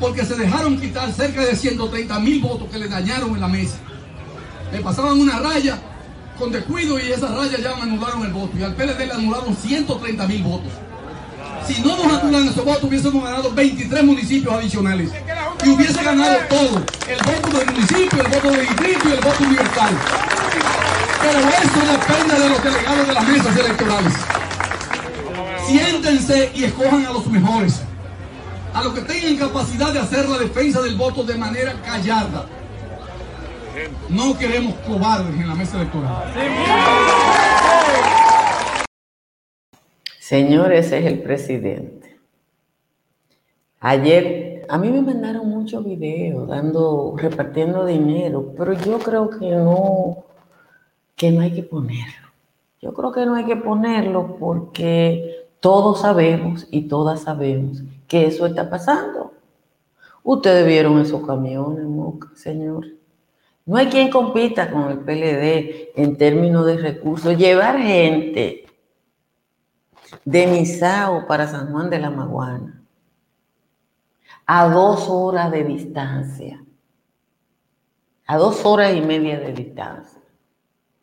Porque 0.00 0.24
se 0.24 0.34
dejaron 0.34 0.78
quitar 0.78 1.12
cerca 1.12 1.44
de 1.44 1.54
130 1.54 2.18
mil 2.20 2.40
votos 2.40 2.68
que 2.70 2.78
le 2.78 2.88
dañaron 2.88 3.34
en 3.34 3.40
la 3.40 3.48
mesa. 3.48 3.76
Le 4.72 4.80
pasaban 4.80 5.20
una 5.20 5.38
raya 5.38 5.78
con 6.38 6.50
descuido 6.50 6.98
y 6.98 7.12
esa 7.12 7.28
raya 7.28 7.58
ya 7.58 7.76
me 7.76 7.82
anularon 7.82 8.24
el 8.24 8.32
voto. 8.32 8.58
Y 8.58 8.62
al 8.62 8.74
PLD 8.74 9.06
le 9.06 9.12
anularon 9.12 9.54
130 9.54 10.26
mil 10.26 10.42
votos. 10.42 10.72
Si 11.66 11.80
no 11.80 11.96
nos 11.96 12.22
anulan 12.22 12.48
esos 12.48 12.64
votos, 12.64 12.84
hubiésemos 12.84 13.24
ganado 13.24 13.50
23 13.52 14.04
municipios 14.04 14.54
adicionales. 14.54 15.10
Y 15.64 15.68
hubiese 15.70 16.02
ganado 16.02 16.36
todo. 16.48 16.82
El 17.08 17.18
voto 17.24 17.58
del 17.58 17.66
municipio, 17.66 18.20
el 18.20 18.28
voto 18.28 18.50
del 18.50 18.60
distrito 18.60 19.08
y 19.08 19.12
el 19.12 19.20
voto 19.20 19.44
universal. 19.44 19.94
Pero 21.22 21.38
eso 21.38 21.92
depende 21.92 22.38
de 22.38 22.48
los 22.50 22.62
delegados 22.62 23.06
de 23.08 23.14
las 23.14 23.28
mesas 23.28 23.56
electorales. 23.56 24.12
Siéntense 25.66 26.52
y 26.54 26.64
escojan 26.64 27.06
a 27.06 27.12
los 27.12 27.26
mejores. 27.26 27.80
A 28.74 28.84
los 28.84 28.92
que 28.92 29.00
tengan 29.02 29.48
capacidad 29.48 29.92
de 29.92 30.00
hacer 30.00 30.28
la 30.28 30.38
defensa 30.38 30.82
del 30.82 30.96
voto 30.96 31.22
de 31.22 31.36
manera 31.36 31.72
callada. 31.82 32.46
No 34.08 34.36
queremos 34.36 34.74
cobardes 34.86 35.34
en 35.34 35.48
la 35.48 35.54
mesa 35.54 35.76
electoral. 35.76 37.33
Señor, 40.24 40.72
ese 40.72 41.00
es 41.00 41.04
el 41.04 41.20
presidente. 41.20 42.18
Ayer 43.78 44.64
a 44.70 44.78
mí 44.78 44.88
me 44.90 45.02
mandaron 45.02 45.46
muchos 45.50 45.84
videos 45.84 46.48
dando, 46.48 47.14
repartiendo 47.14 47.84
dinero, 47.84 48.54
pero 48.56 48.72
yo 48.72 48.98
creo 49.00 49.28
que 49.28 49.50
no, 49.50 50.24
que 51.14 51.30
no 51.30 51.42
hay 51.42 51.52
que 51.52 51.62
ponerlo. 51.62 52.28
Yo 52.80 52.94
creo 52.94 53.12
que 53.12 53.26
no 53.26 53.34
hay 53.34 53.44
que 53.44 53.56
ponerlo 53.56 54.38
porque 54.38 55.46
todos 55.60 56.00
sabemos 56.00 56.68
y 56.70 56.88
todas 56.88 57.20
sabemos 57.20 57.82
que 58.08 58.24
eso 58.24 58.46
está 58.46 58.70
pasando. 58.70 59.34
Ustedes 60.22 60.66
vieron 60.66 61.00
esos 61.00 61.26
camiones, 61.26 61.84
señor. 62.34 62.86
No 63.66 63.76
hay 63.76 63.88
quien 63.88 64.08
compita 64.08 64.70
con 64.70 64.90
el 64.90 65.00
PLD 65.00 65.90
en 65.96 66.16
términos 66.16 66.64
de 66.64 66.78
recursos. 66.78 67.36
Llevar 67.36 67.78
gente 67.78 68.64
de 70.24 70.46
Misao 70.46 71.26
para 71.26 71.46
San 71.46 71.70
Juan 71.72 71.90
de 71.90 71.98
la 71.98 72.10
Maguana, 72.10 72.82
a 74.46 74.68
dos 74.68 75.08
horas 75.08 75.50
de 75.50 75.64
distancia, 75.64 76.64
a 78.26 78.36
dos 78.36 78.64
horas 78.64 78.94
y 78.94 79.00
media 79.00 79.38
de 79.38 79.52
distancia. 79.52 80.20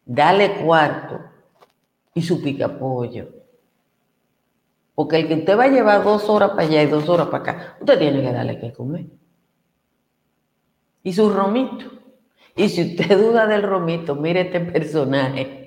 Dale 0.05 0.63
cuarto 0.63 1.19
y 2.13 2.21
su 2.21 2.41
picapollo. 2.41 3.29
Porque 4.95 5.17
el 5.17 5.27
que 5.27 5.35
usted 5.35 5.57
va 5.57 5.65
a 5.65 5.69
llevar 5.69 6.03
dos 6.03 6.27
horas 6.29 6.51
para 6.51 6.63
allá 6.63 6.83
y 6.83 6.87
dos 6.87 7.07
horas 7.07 7.27
para 7.27 7.43
acá, 7.43 7.77
usted 7.79 7.97
tiene 7.97 8.21
que 8.21 8.31
darle 8.31 8.59
que 8.59 8.73
comer. 8.73 9.05
Y 11.03 11.13
su 11.13 11.29
romito. 11.29 11.85
Y 12.55 12.69
si 12.69 12.91
usted 12.91 13.17
duda 13.25 13.47
del 13.47 13.63
romito, 13.63 14.15
mire 14.15 14.41
este 14.41 14.59
personaje 14.59 15.60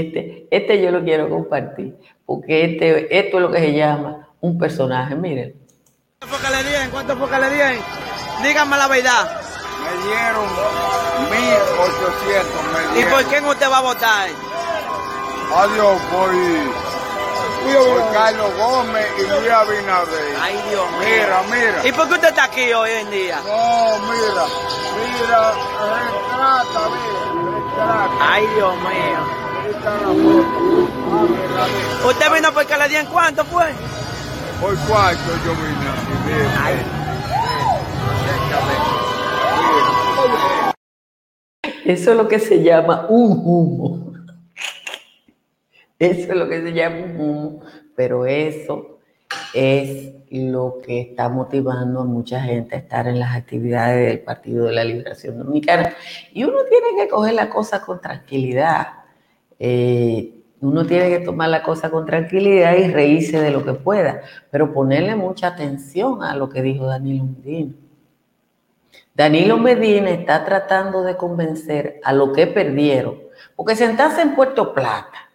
este, 0.00 0.46
este 0.50 0.82
yo 0.82 0.90
lo 0.90 1.02
quiero 1.02 1.28
compartir, 1.28 1.96
porque 2.26 2.64
este, 2.64 3.18
esto 3.18 3.36
es 3.36 3.42
lo 3.42 3.50
que 3.50 3.58
se 3.58 3.72
llama 3.72 4.28
un 4.40 4.58
personaje, 4.58 5.14
miren. 5.14 5.54
¿Cuánto 6.18 6.36
fue 6.36 6.48
que 6.48 6.56
le 6.56 6.68
dieron? 6.68 6.90
¿Cuánto 6.90 7.16
fue 7.16 7.30
que 7.30 7.38
le 7.38 7.50
dieron? 7.50 7.76
Díganme 8.42 8.76
la 8.76 8.88
verdad. 8.88 9.40
Me 9.82 9.92
dieron 10.06 10.46
1.800. 12.96 13.00
¿Y 13.00 13.04
por 13.10 13.24
quién 13.24 13.44
usted 13.44 13.70
va 13.70 13.78
a 13.78 13.82
votar? 13.82 14.28
Adiós, 15.54 16.00
por, 16.10 16.30
por 17.72 18.12
Carlos 18.12 18.56
Gómez 18.56 19.06
y 19.18 19.22
Luis 19.22 19.50
Abinader. 19.50 20.36
Ay, 20.40 20.54
Dios 20.68 20.90
mío. 20.92 21.00
Mira, 21.00 21.42
mira. 21.50 21.86
¿Y 21.86 21.92
por 21.92 22.08
qué 22.08 22.14
usted 22.14 22.28
está 22.28 22.44
aquí 22.44 22.72
hoy 22.72 22.90
en 22.90 23.10
día? 23.10 23.40
No, 23.44 23.98
mira, 23.98 24.44
mira, 24.96 25.52
retrata, 25.82 26.88
mira, 26.88 27.58
retrata. 27.58 28.32
Ay, 28.32 28.46
Dios 28.54 28.74
mío. 28.76 29.41
¿Usted 32.06 32.32
vino 32.34 32.52
porque 32.52 32.76
le 32.76 32.88
dieron 32.88 33.06
cuánto 33.12 33.44
fue? 33.44 33.66
Por 34.60 34.76
cuánto 34.86 35.32
yo 35.44 35.52
vine. 35.54 35.92
Eso 41.84 42.10
es 42.12 42.16
lo 42.16 42.28
que 42.28 42.38
se 42.38 42.62
llama 42.62 43.06
un 43.08 43.32
humo. 43.44 44.12
Eso 45.98 46.32
es 46.32 46.36
lo 46.36 46.48
que 46.48 46.62
se 46.62 46.72
llama 46.72 46.96
un 46.96 47.20
humo, 47.20 47.62
pero 47.96 48.26
eso 48.26 48.98
es 49.54 50.12
lo 50.30 50.78
que 50.84 51.00
está 51.00 51.28
motivando 51.28 52.00
a 52.00 52.04
mucha 52.04 52.40
gente 52.40 52.74
a 52.74 52.78
estar 52.78 53.06
en 53.06 53.18
las 53.18 53.36
actividades 53.36 54.08
del 54.08 54.20
Partido 54.20 54.66
de 54.66 54.72
la 54.72 54.84
Liberación 54.84 55.38
Dominicana. 55.38 55.94
Y 56.32 56.44
uno 56.44 56.58
tiene 56.68 56.96
que 56.96 57.08
coger 57.08 57.34
la 57.34 57.48
cosa 57.48 57.80
con 57.82 58.00
tranquilidad. 58.00 59.01
Eh, 59.64 60.42
uno 60.60 60.84
tiene 60.84 61.08
que 61.08 61.20
tomar 61.20 61.48
la 61.48 61.62
cosa 61.62 61.88
con 61.88 62.04
tranquilidad 62.04 62.76
y 62.76 62.90
reírse 62.90 63.40
de 63.40 63.52
lo 63.52 63.64
que 63.64 63.74
pueda, 63.74 64.22
pero 64.50 64.72
ponerle 64.72 65.14
mucha 65.14 65.46
atención 65.46 66.24
a 66.24 66.34
lo 66.34 66.48
que 66.48 66.62
dijo 66.62 66.84
Danilo 66.86 67.26
Medina. 67.26 67.72
Danilo 69.14 69.58
Medina 69.58 70.10
está 70.10 70.44
tratando 70.44 71.04
de 71.04 71.16
convencer 71.16 72.00
a 72.02 72.12
lo 72.12 72.32
que 72.32 72.48
perdieron, 72.48 73.20
porque 73.54 73.76
sentarse 73.76 74.22
en 74.22 74.34
Puerto 74.34 74.74
Plata 74.74 75.30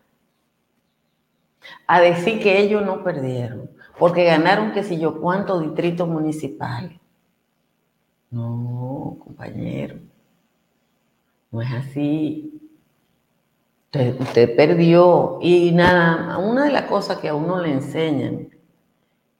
a 1.88 2.02
decir 2.02 2.42
que 2.42 2.60
ellos 2.60 2.86
no 2.86 3.02
perdieron, 3.02 3.72
porque 3.98 4.26
ganaron 4.26 4.74
qué 4.74 4.84
sé 4.84 5.00
yo 5.00 5.22
cuántos 5.22 5.62
distritos 5.62 6.06
municipales. 6.06 7.00
No, 8.30 9.16
compañero, 9.24 9.96
no 11.50 11.62
es 11.62 11.72
así. 11.72 12.57
Usted, 13.94 14.56
perdió 14.56 15.40
y 15.42 15.72
nada, 15.72 16.38
una 16.38 16.66
de 16.66 16.72
las 16.72 16.84
cosas 16.84 17.18
que 17.18 17.30
a 17.30 17.34
uno 17.34 17.62
le 17.62 17.72
enseñan, 17.72 18.50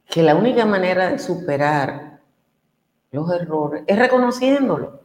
que 0.06 0.24
la 0.24 0.36
única 0.36 0.66
manera 0.66 1.10
de 1.10 1.20
superar 1.20 2.22
los 3.12 3.30
errores 3.32 3.84
es 3.88 4.00
reconociéndolo. 4.00 5.02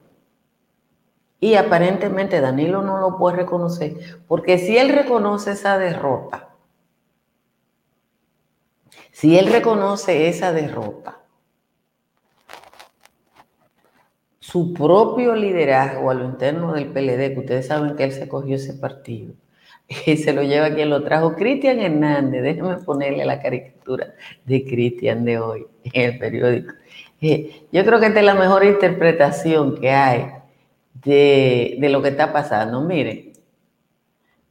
Y 1.40 1.56
aparentemente 1.56 2.40
Danilo 2.40 2.82
no 2.82 2.98
lo 2.98 3.18
puede 3.18 3.38
reconocer, 3.38 4.22
porque 4.28 4.58
si 4.58 4.78
él 4.78 4.90
reconoce 4.90 5.50
esa 5.50 5.76
derrota, 5.76 6.50
si 9.10 9.36
él 9.36 9.48
reconoce 9.52 10.28
esa 10.28 10.52
derrota, 10.52 11.21
su 14.52 14.74
propio 14.74 15.34
liderazgo 15.34 16.10
a 16.10 16.14
lo 16.14 16.26
interno 16.26 16.74
del 16.74 16.88
PLD, 16.88 17.32
que 17.32 17.40
ustedes 17.40 17.68
saben 17.68 17.96
que 17.96 18.04
él 18.04 18.12
se 18.12 18.28
cogió 18.28 18.56
ese 18.56 18.74
partido, 18.74 19.32
y 20.06 20.18
se 20.18 20.34
lo 20.34 20.42
lleva 20.42 20.74
quien 20.74 20.90
lo 20.90 21.02
trajo, 21.02 21.34
Cristian 21.34 21.80
Hernández, 21.80 22.42
déjenme 22.42 22.76
ponerle 22.84 23.24
la 23.24 23.40
caricatura 23.40 24.14
de 24.44 24.62
Cristian 24.64 25.24
de 25.24 25.38
hoy 25.38 25.66
en 25.84 26.10
el 26.10 26.18
periódico. 26.18 26.74
Eh, 27.22 27.62
yo 27.72 27.82
creo 27.82 27.98
que 27.98 28.06
esta 28.06 28.20
es 28.20 28.26
la 28.26 28.34
mejor 28.34 28.62
interpretación 28.62 29.80
que 29.80 29.88
hay 29.90 30.26
de, 31.02 31.76
de 31.78 31.88
lo 31.88 32.02
que 32.02 32.10
está 32.10 32.30
pasando. 32.30 32.82
Miren, 32.82 33.32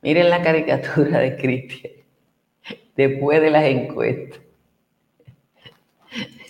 miren 0.02 0.32
la 0.32 0.42
caricatura 0.42 1.20
de 1.20 1.36
Cristian 1.36 1.94
después 2.96 3.40
de 3.40 3.52
las 3.52 3.66
encuestas. 3.66 4.40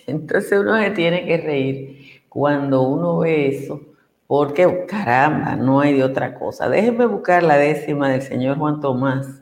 Entonces 0.08 0.58
uno 0.58 0.82
se 0.82 0.92
tiene 0.92 1.26
que 1.26 1.38
reír 1.38 2.01
cuando 2.32 2.84
uno 2.84 3.18
ve 3.18 3.50
eso, 3.50 3.82
porque 4.26 4.86
caramba, 4.88 5.58
no 5.58 5.82
hay 5.82 5.98
de 5.98 6.06
otra 6.06 6.34
cosa. 6.36 6.70
Déjenme 6.70 7.06
buscar 7.06 7.44
la 7.44 7.58
décima 7.58 8.10
del 8.10 8.22
señor 8.22 8.58
Juan 8.58 8.80
Tomás, 8.80 9.42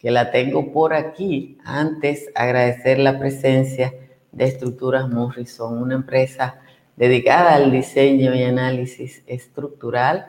que 0.00 0.10
la 0.10 0.32
tengo 0.32 0.72
por 0.72 0.92
aquí. 0.92 1.56
Antes, 1.64 2.28
agradecer 2.34 2.98
la 2.98 3.16
presencia 3.16 3.94
de 4.32 4.44
Estructuras 4.44 5.08
Morrison, 5.08 5.80
una 5.80 5.94
empresa 5.94 6.56
dedicada 6.96 7.54
al 7.54 7.70
diseño 7.70 8.34
y 8.34 8.42
análisis 8.42 9.22
estructural. 9.28 10.26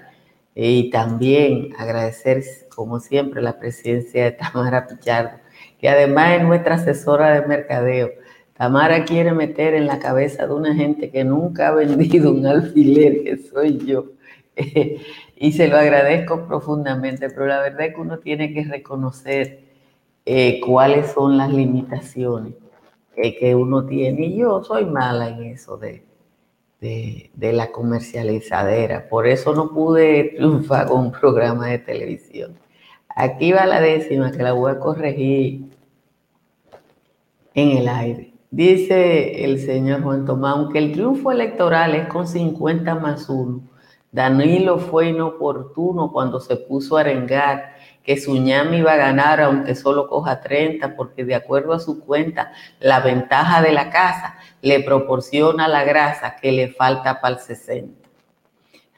Y 0.53 0.91
también 0.91 1.73
agradecer, 1.79 2.43
como 2.75 2.99
siempre, 2.99 3.41
la 3.41 3.57
presencia 3.57 4.25
de 4.25 4.31
Tamara 4.33 4.85
Pichardo, 4.85 5.39
que 5.79 5.89
además 5.89 6.37
es 6.37 6.43
nuestra 6.43 6.75
asesora 6.75 7.31
de 7.31 7.47
mercadeo 7.47 8.11
Tamara 8.61 9.05
quiere 9.05 9.33
meter 9.33 9.73
en 9.73 9.87
la 9.87 9.97
cabeza 9.97 10.45
de 10.45 10.53
una 10.53 10.75
gente 10.75 11.09
que 11.09 11.23
nunca 11.23 11.69
ha 11.69 11.71
vendido 11.71 12.31
un 12.31 12.45
alfiler, 12.45 13.23
que 13.23 13.37
soy 13.37 13.79
yo. 13.87 14.11
y 15.35 15.51
se 15.53 15.67
lo 15.67 15.77
agradezco 15.77 16.45
profundamente, 16.45 17.31
pero 17.31 17.47
la 17.47 17.59
verdad 17.59 17.87
es 17.87 17.95
que 17.95 18.01
uno 18.01 18.19
tiene 18.19 18.53
que 18.53 18.63
reconocer 18.65 19.61
eh, 20.27 20.61
cuáles 20.63 21.11
son 21.11 21.39
las 21.39 21.51
limitaciones 21.51 22.53
que 23.15 23.55
uno 23.55 23.87
tiene. 23.87 24.27
Y 24.27 24.37
yo 24.37 24.63
soy 24.63 24.85
mala 24.85 25.29
en 25.29 25.43
eso 25.45 25.77
de, 25.77 26.03
de, 26.79 27.31
de, 27.33 27.53
la 27.53 27.71
comercializadera. 27.71 29.09
Por 29.09 29.25
eso 29.25 29.55
no 29.55 29.71
pude 29.71 30.35
triunfar 30.35 30.85
con 30.85 30.99
un 31.05 31.11
programa 31.11 31.65
de 31.65 31.79
televisión. 31.79 32.59
Aquí 33.15 33.53
va 33.53 33.65
la 33.65 33.81
décima 33.81 34.31
que 34.31 34.43
la 34.43 34.51
voy 34.51 34.71
a 34.71 34.77
corregir 34.77 35.63
en 37.55 37.77
el 37.77 37.87
aire. 37.89 38.30
Dice 38.53 39.45
el 39.45 39.59
señor 39.59 40.03
Juan 40.03 40.25
Tomás, 40.25 40.57
aunque 40.57 40.77
el 40.77 40.91
triunfo 40.91 41.31
electoral 41.31 41.95
es 41.95 42.07
con 42.09 42.27
50 42.27 42.95
más 42.95 43.29
1, 43.29 43.61
Danilo 44.11 44.77
fue 44.77 45.07
inoportuno 45.07 46.11
cuando 46.11 46.41
se 46.41 46.57
puso 46.57 46.97
a 46.97 46.99
arengar 46.99 47.75
que 48.03 48.19
Suñami 48.19 48.79
iba 48.79 48.91
a 48.91 48.97
ganar 48.97 49.39
aunque 49.39 49.73
solo 49.73 50.09
coja 50.09 50.41
30, 50.41 50.97
porque 50.97 51.23
de 51.23 51.35
acuerdo 51.35 51.71
a 51.71 51.79
su 51.79 52.01
cuenta, 52.01 52.51
la 52.81 52.99
ventaja 52.99 53.61
de 53.61 53.71
la 53.71 53.89
casa 53.89 54.35
le 54.61 54.81
proporciona 54.81 55.69
la 55.69 55.85
grasa 55.85 56.35
que 56.35 56.51
le 56.51 56.73
falta 56.73 57.21
para 57.21 57.35
el 57.35 57.39
60. 57.39 58.09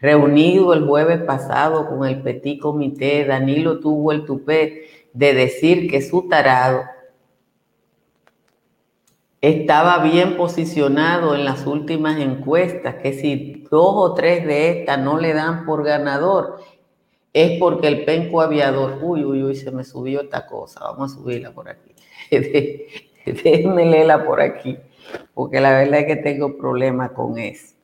Reunido 0.02 0.74
el 0.74 0.88
jueves 0.88 1.22
pasado 1.22 1.88
con 1.88 2.08
el 2.08 2.24
Petit 2.24 2.60
Comité, 2.60 3.24
Danilo 3.24 3.80
tuvo 3.80 4.14
el 4.14 4.26
tupé 4.26 4.88
de 5.14 5.36
decir 5.36 5.92
que 5.92 6.02
su 6.02 6.28
tarado 6.28 6.86
estaba 9.44 9.98
bien 9.98 10.38
posicionado 10.38 11.36
en 11.36 11.44
las 11.44 11.68
últimas 11.68 12.18
encuestas, 12.18 12.96
que 12.96 13.12
si 13.12 13.66
dos 13.70 13.94
o 13.94 14.14
tres 14.14 14.48
de 14.48 14.70
estas 14.80 15.00
no 15.00 15.20
le 15.20 15.34
dan 15.34 15.66
por 15.66 15.84
ganador, 15.84 16.62
es 17.34 17.60
porque 17.60 17.90
el 17.90 18.06
penco 18.06 18.40
aviador, 18.40 19.00
uy, 19.02 19.26
uy, 19.26 19.44
uy, 19.44 19.56
se 19.58 19.70
me 19.70 19.84
subió 19.84 20.22
esta 20.22 20.48
cosa, 20.48 20.80
vamos 20.86 21.12
a 21.12 21.16
subirla 21.16 21.52
por 21.52 21.68
aquí. 21.68 21.94
Déjenme 23.26 23.86
leerla 23.86 24.26
por 24.26 24.40
aquí, 24.40 24.78
porque 25.34 25.60
la 25.60 25.74
verdad 25.74 26.00
es 26.00 26.06
que 26.06 26.16
tengo 26.16 26.58
problemas 26.58 27.12
con 27.12 27.38
eso. 27.38 27.76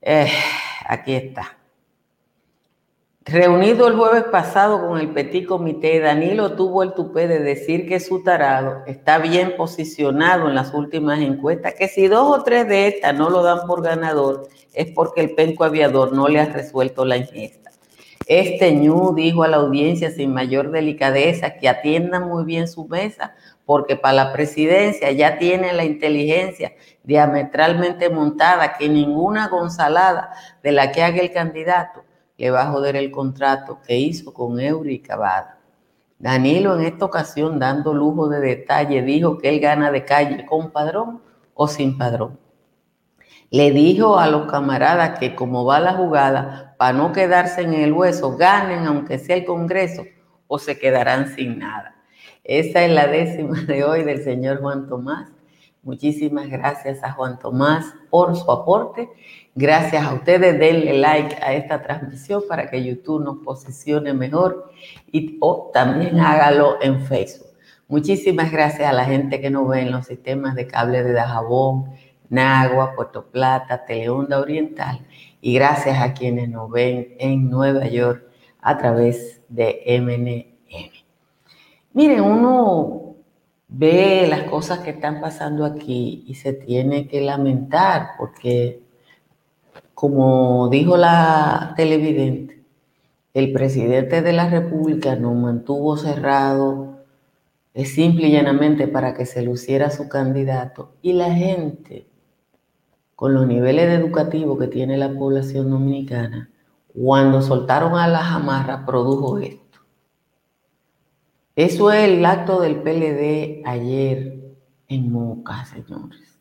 Eh, 0.00 0.28
aquí 0.88 1.14
está. 1.14 1.56
Reunido 3.32 3.88
el 3.88 3.96
jueves 3.96 4.24
pasado 4.24 4.86
con 4.86 5.00
el 5.00 5.08
Petit 5.08 5.46
Comité, 5.46 6.00
Danilo 6.00 6.52
tuvo 6.52 6.82
el 6.82 6.92
tupé 6.92 7.26
de 7.26 7.38
decir 7.38 7.88
que 7.88 7.98
su 7.98 8.22
tarado 8.22 8.82
está 8.86 9.16
bien 9.16 9.56
posicionado 9.56 10.50
en 10.50 10.54
las 10.54 10.74
últimas 10.74 11.18
encuestas, 11.18 11.72
que 11.72 11.88
si 11.88 12.08
dos 12.08 12.40
o 12.40 12.42
tres 12.44 12.68
de 12.68 12.88
estas 12.88 13.14
no 13.14 13.30
lo 13.30 13.42
dan 13.42 13.66
por 13.66 13.82
ganador, 13.82 14.48
es 14.74 14.90
porque 14.90 15.22
el 15.22 15.34
penco 15.34 15.64
aviador 15.64 16.12
no 16.12 16.28
le 16.28 16.40
ha 16.40 16.44
resuelto 16.44 17.06
la 17.06 17.16
ingesta. 17.16 17.70
Este 18.26 18.70
ñu 18.72 19.14
dijo 19.14 19.44
a 19.44 19.48
la 19.48 19.56
audiencia 19.56 20.10
sin 20.10 20.34
mayor 20.34 20.70
delicadeza 20.70 21.54
que 21.54 21.70
atienda 21.70 22.20
muy 22.20 22.44
bien 22.44 22.68
su 22.68 22.86
mesa, 22.86 23.34
porque 23.64 23.96
para 23.96 24.12
la 24.12 24.32
presidencia 24.34 25.10
ya 25.10 25.38
tiene 25.38 25.72
la 25.72 25.86
inteligencia 25.86 26.74
diametralmente 27.02 28.10
montada 28.10 28.74
que 28.74 28.90
ninguna 28.90 29.48
gonzalada 29.48 30.34
de 30.62 30.72
la 30.72 30.92
que 30.92 31.02
haga 31.02 31.22
el 31.22 31.32
candidato 31.32 32.04
le 32.42 32.50
va 32.50 32.62
a 32.62 32.72
joder 32.72 32.96
el 32.96 33.12
contrato 33.12 33.78
que 33.86 33.96
hizo 33.96 34.34
con 34.34 34.58
Eury 34.58 34.98
Cavada. 34.98 35.60
Danilo 36.18 36.76
en 36.76 36.86
esta 36.86 37.04
ocasión, 37.04 37.60
dando 37.60 37.94
lujo 37.94 38.28
de 38.28 38.40
detalle, 38.40 39.00
dijo 39.02 39.38
que 39.38 39.48
él 39.48 39.60
gana 39.60 39.92
de 39.92 40.04
calle 40.04 40.44
con 40.44 40.72
padrón 40.72 41.22
o 41.54 41.68
sin 41.68 41.96
padrón. 41.96 42.40
Le 43.50 43.70
dijo 43.70 44.18
a 44.18 44.26
los 44.26 44.50
camaradas 44.50 45.20
que 45.20 45.36
como 45.36 45.64
va 45.64 45.78
la 45.78 45.92
jugada, 45.94 46.74
para 46.78 46.92
no 46.92 47.12
quedarse 47.12 47.60
en 47.60 47.74
el 47.74 47.92
hueso, 47.92 48.36
ganen 48.36 48.86
aunque 48.86 49.20
sea 49.20 49.36
el 49.36 49.44
Congreso 49.44 50.02
o 50.48 50.58
se 50.58 50.80
quedarán 50.80 51.28
sin 51.36 51.60
nada. 51.60 51.94
Esa 52.42 52.84
es 52.84 52.90
la 52.90 53.06
décima 53.06 53.60
de 53.60 53.84
hoy 53.84 54.02
del 54.02 54.24
señor 54.24 54.60
Juan 54.60 54.88
Tomás. 54.88 55.30
Muchísimas 55.82 56.48
gracias 56.48 57.02
a 57.02 57.12
Juan 57.12 57.38
Tomás 57.38 57.92
por 58.10 58.36
su 58.36 58.50
aporte 58.50 59.08
Gracias 59.54 60.02
a 60.02 60.14
ustedes, 60.14 60.58
denle 60.58 60.94
like 60.94 61.36
a 61.42 61.52
esta 61.52 61.82
transmisión 61.82 62.42
para 62.48 62.70
que 62.70 62.82
YouTube 62.82 63.22
nos 63.22 63.44
posicione 63.44 64.14
mejor 64.14 64.72
y 65.10 65.36
o 65.42 65.70
también 65.74 66.20
hágalo 66.20 66.78
en 66.80 67.04
Facebook. 67.04 67.48
Muchísimas 67.86 68.50
gracias 68.50 68.88
a 68.88 68.94
la 68.94 69.04
gente 69.04 69.42
que 69.42 69.50
nos 69.50 69.68
ve 69.68 69.82
en 69.82 69.92
los 69.92 70.06
sistemas 70.06 70.54
de 70.54 70.66
cable 70.66 71.02
de 71.02 71.12
Dajabón, 71.12 71.90
Nagua, 72.30 72.94
Puerto 72.94 73.26
Plata, 73.26 73.84
Teleonda 73.84 74.40
Oriental 74.40 75.00
y 75.42 75.52
gracias 75.52 76.00
a 76.00 76.14
quienes 76.14 76.48
nos 76.48 76.70
ven 76.70 77.14
en 77.18 77.50
Nueva 77.50 77.86
York 77.88 78.24
a 78.62 78.78
través 78.78 79.42
de 79.50 79.82
MNM. 80.00 80.92
Miren, 81.92 82.22
uno 82.22 83.11
ve 83.74 84.26
las 84.28 84.42
cosas 84.44 84.80
que 84.80 84.90
están 84.90 85.20
pasando 85.20 85.64
aquí 85.64 86.24
y 86.26 86.34
se 86.34 86.52
tiene 86.52 87.08
que 87.08 87.20
lamentar 87.20 88.10
porque 88.18 88.82
como 89.94 90.68
dijo 90.68 90.96
la 90.96 91.74
televidente, 91.76 92.62
el 93.34 93.52
presidente 93.52 94.20
de 94.20 94.32
la 94.32 94.48
República 94.48 95.16
nos 95.16 95.34
mantuvo 95.36 95.96
cerrado 95.96 96.92
es 97.74 97.94
simple 97.94 98.28
y 98.28 98.32
llanamente 98.32 98.86
para 98.86 99.14
que 99.14 99.24
se 99.24 99.42
luciera 99.42 99.90
su 99.90 100.08
candidato 100.08 100.92
y 101.00 101.14
la 101.14 101.32
gente 101.32 102.06
con 103.14 103.32
los 103.32 103.46
niveles 103.46 103.88
educativos 103.98 104.58
que 104.58 104.66
tiene 104.66 104.98
la 104.98 105.10
población 105.14 105.70
dominicana, 105.70 106.50
cuando 106.92 107.40
soltaron 107.40 107.94
a 107.94 108.08
la 108.08 108.18
jamarra, 108.18 108.84
produjo 108.84 109.38
esto. 109.38 109.61
Eso 111.54 111.92
es 111.92 112.08
el 112.08 112.24
acto 112.24 112.60
del 112.60 112.76
PLD 112.76 113.62
ayer 113.66 114.38
en 114.88 115.12
Moca, 115.12 115.64
señores. 115.66 116.38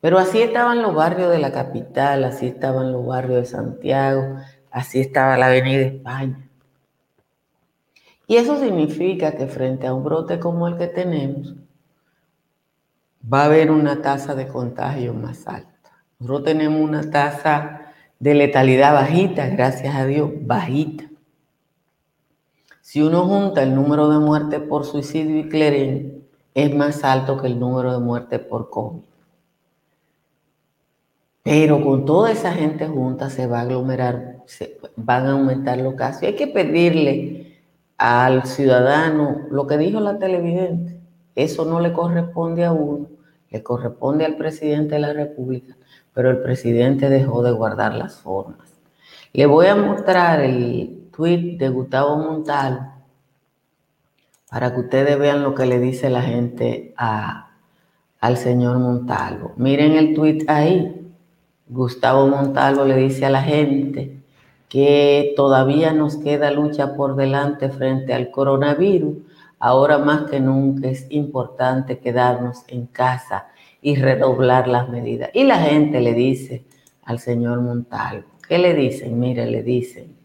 Pero 0.00 0.18
así 0.18 0.40
estaban 0.40 0.82
los 0.82 0.94
barrios 0.94 1.30
de 1.30 1.38
la 1.38 1.52
capital, 1.52 2.24
así 2.24 2.46
estaban 2.46 2.90
los 2.90 3.06
barrios 3.06 3.40
de 3.40 3.46
Santiago, 3.46 4.36
así 4.70 5.00
estaba 5.00 5.36
la 5.36 5.46
Avenida 5.46 5.82
España. 5.82 6.48
Y 8.26 8.36
eso 8.36 8.58
significa 8.58 9.32
que 9.32 9.46
frente 9.46 9.86
a 9.86 9.94
un 9.94 10.04
brote 10.04 10.38
como 10.40 10.66
el 10.66 10.76
que 10.76 10.86
tenemos, 10.86 11.54
va 13.22 13.42
a 13.42 13.46
haber 13.46 13.70
una 13.70 14.00
tasa 14.00 14.34
de 14.34 14.46
contagio 14.46 15.12
más 15.12 15.46
alta. 15.46 15.68
Nosotros 16.18 16.44
tenemos 16.44 16.80
una 16.80 17.10
tasa 17.10 17.92
de 18.18 18.34
letalidad 18.34 18.94
bajita, 18.94 19.48
gracias 19.48 19.94
a 19.94 20.06
Dios, 20.06 20.30
bajita. 20.42 21.09
Si 22.90 23.00
uno 23.00 23.24
junta 23.24 23.62
el 23.62 23.72
número 23.72 24.08
de 24.08 24.18
muertes 24.18 24.60
por 24.62 24.84
suicidio 24.84 25.38
y 25.38 25.48
cleren, 25.48 26.24
es 26.54 26.74
más 26.74 27.04
alto 27.04 27.40
que 27.40 27.46
el 27.46 27.56
número 27.56 27.92
de 27.92 28.00
muertes 28.00 28.40
por 28.40 28.68
COVID. 28.68 29.02
Pero 31.44 31.84
con 31.84 32.04
toda 32.04 32.32
esa 32.32 32.50
gente 32.50 32.88
junta 32.88 33.30
se 33.30 33.46
va 33.46 33.60
a 33.60 33.62
aglomerar, 33.62 34.38
se 34.46 34.76
van 34.96 35.26
a 35.28 35.32
aumentar 35.34 35.78
los 35.78 35.94
casos. 35.94 36.24
Y 36.24 36.26
hay 36.26 36.34
que 36.34 36.48
pedirle 36.48 37.60
al 37.96 38.44
ciudadano 38.44 39.42
lo 39.52 39.68
que 39.68 39.78
dijo 39.78 40.00
la 40.00 40.18
televidente. 40.18 40.98
Eso 41.36 41.64
no 41.66 41.78
le 41.78 41.92
corresponde 41.92 42.64
a 42.64 42.72
uno, 42.72 43.06
le 43.50 43.62
corresponde 43.62 44.24
al 44.24 44.34
presidente 44.34 44.96
de 44.96 45.00
la 45.02 45.12
República 45.12 45.76
pero 46.12 46.28
el 46.28 46.42
presidente 46.42 47.08
dejó 47.08 47.44
de 47.44 47.52
guardar 47.52 47.94
las 47.94 48.16
formas. 48.16 48.68
Le 49.32 49.46
voy 49.46 49.66
a 49.66 49.76
mostrar 49.76 50.40
el 50.40 50.99
de 51.20 51.68
Gustavo 51.68 52.16
Montalvo 52.16 52.86
para 54.50 54.72
que 54.72 54.80
ustedes 54.80 55.18
vean 55.18 55.42
lo 55.42 55.54
que 55.54 55.66
le 55.66 55.78
dice 55.78 56.08
la 56.08 56.22
gente 56.22 56.94
al 56.96 58.36
señor 58.36 58.78
Montalvo. 58.78 59.52
Miren 59.56 59.92
el 59.92 60.14
tweet 60.14 60.44
ahí. 60.48 60.96
Gustavo 61.68 62.26
Montalvo 62.26 62.84
le 62.84 62.96
dice 62.96 63.26
a 63.26 63.30
la 63.30 63.42
gente 63.42 64.16
que 64.68 65.34
todavía 65.36 65.92
nos 65.92 66.16
queda 66.16 66.50
lucha 66.50 66.96
por 66.96 67.16
delante 67.16 67.68
frente 67.68 68.12
al 68.14 68.30
coronavirus. 68.30 69.18
Ahora 69.58 69.98
más 69.98 70.22
que 70.30 70.40
nunca 70.40 70.88
es 70.88 71.06
importante 71.10 71.98
quedarnos 71.98 72.64
en 72.66 72.86
casa 72.86 73.48
y 73.82 73.96
redoblar 73.96 74.66
las 74.66 74.88
medidas. 74.88 75.30
Y 75.34 75.44
la 75.44 75.58
gente 75.58 76.00
le 76.00 76.14
dice 76.14 76.64
al 77.04 77.18
señor 77.18 77.60
Montalvo, 77.60 78.26
¿qué 78.48 78.58
le 78.58 78.74
dicen? 78.74 79.20
Mire, 79.20 79.46
le 79.46 79.62
dicen. 79.62 80.19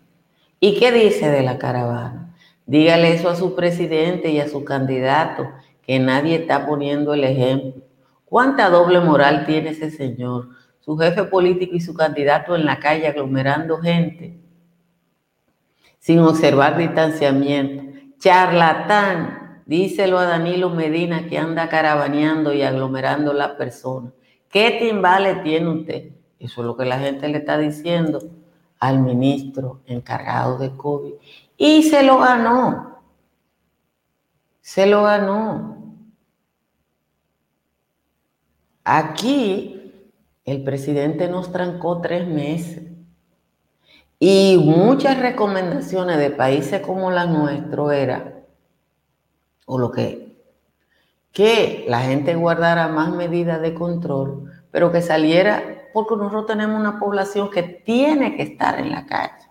¿Y 0.59 0.79
qué 0.79 0.91
dice 0.91 1.29
de 1.29 1.43
la 1.43 1.57
caravana? 1.57 2.35
Dígale 2.65 3.13
eso 3.13 3.29
a 3.29 3.35
su 3.35 3.55
presidente 3.55 4.31
y 4.31 4.39
a 4.39 4.47
su 4.47 4.63
candidato, 4.63 5.51
que 5.85 5.99
nadie 5.99 6.35
está 6.35 6.65
poniendo 6.65 7.13
el 7.13 7.23
ejemplo. 7.23 7.83
¿Cuánta 8.25 8.69
doble 8.69 8.99
moral 8.99 9.45
tiene 9.45 9.69
ese 9.69 9.91
señor? 9.91 10.49
Su 10.79 10.97
jefe 10.97 11.23
político 11.25 11.75
y 11.75 11.81
su 11.81 11.93
candidato 11.93 12.55
en 12.55 12.65
la 12.65 12.79
calle 12.79 13.07
aglomerando 13.07 13.77
gente 13.77 14.39
sin 15.99 16.19
observar 16.19 16.77
distanciamiento. 16.77 17.83
Charlatán, 18.19 19.45
Díselo 19.65 20.19
a 20.19 20.25
Danilo 20.25 20.69
Medina 20.69 21.27
que 21.27 21.39
anda 21.39 21.69
caravaneando 21.69 22.53
y 22.53 22.61
aglomerando 22.61 23.33
las 23.33 23.53
personas. 23.53 24.13
¿Qué 24.47 24.77
timbales 24.79 25.41
tiene 25.41 25.67
usted? 25.69 26.11
Eso 26.37 26.61
es 26.61 26.67
lo 26.67 26.77
que 26.77 26.85
la 26.85 26.99
gente 26.99 27.27
le 27.27 27.39
está 27.39 27.57
diciendo 27.57 28.19
al 28.79 28.99
ministro 28.99 29.81
encargado 29.85 30.57
de 30.57 30.75
COVID. 30.75 31.13
Y 31.57 31.83
se 31.83 32.03
lo 32.03 32.19
ganó. 32.19 33.01
Se 34.61 34.85
lo 34.85 35.03
ganó. 35.03 35.77
Aquí 38.83 39.93
el 40.43 40.63
presidente 40.63 41.27
nos 41.27 41.51
trancó 41.51 42.01
tres 42.01 42.27
meses. 42.27 42.83
Y 44.19 44.61
muchas 44.63 45.19
recomendaciones 45.19 46.17
de 46.17 46.29
países 46.29 46.81
como 46.81 47.11
la 47.11 47.25
nuestro 47.25 47.91
era 47.91 48.35
o 49.65 49.77
lo 49.77 49.91
que, 49.91 50.35
que 51.31 51.85
la 51.88 52.01
gente 52.01 52.35
guardara 52.35 52.88
más 52.88 53.11
medidas 53.11 53.61
de 53.61 53.73
control, 53.73 54.51
pero 54.71 54.91
que 54.91 55.01
saliera, 55.01 55.74
porque 55.95 56.17
nosotros 56.17 56.47
tenemos 56.47 56.77
una 56.77 56.99
población 56.99 57.49
que 57.49 57.63
tiene 57.63 58.36
que 58.36 58.43
estar 58.43 58.77
en 58.81 58.91
la 58.91 59.05
calle. 59.05 59.47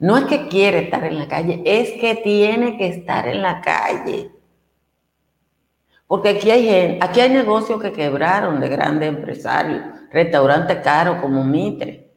No 0.00 0.16
es 0.16 0.24
que 0.24 0.48
quiere 0.48 0.80
estar 0.80 1.04
en 1.04 1.16
la 1.16 1.28
calle, 1.28 1.62
es 1.64 1.92
que 1.92 2.16
tiene 2.16 2.76
que 2.76 2.88
estar 2.88 3.28
en 3.28 3.40
la 3.40 3.60
calle. 3.60 4.32
Porque 6.08 6.30
aquí 6.30 6.50
hay 6.50 6.64
gente, 6.64 6.98
aquí 7.00 7.20
hay 7.20 7.30
negocios 7.30 7.80
que 7.80 7.92
quebraron 7.92 8.58
de 8.58 8.68
grandes 8.68 9.10
empresarios, 9.10 9.80
restaurantes 10.10 10.78
caros 10.78 11.20
como 11.20 11.44
Mitre. 11.44 12.10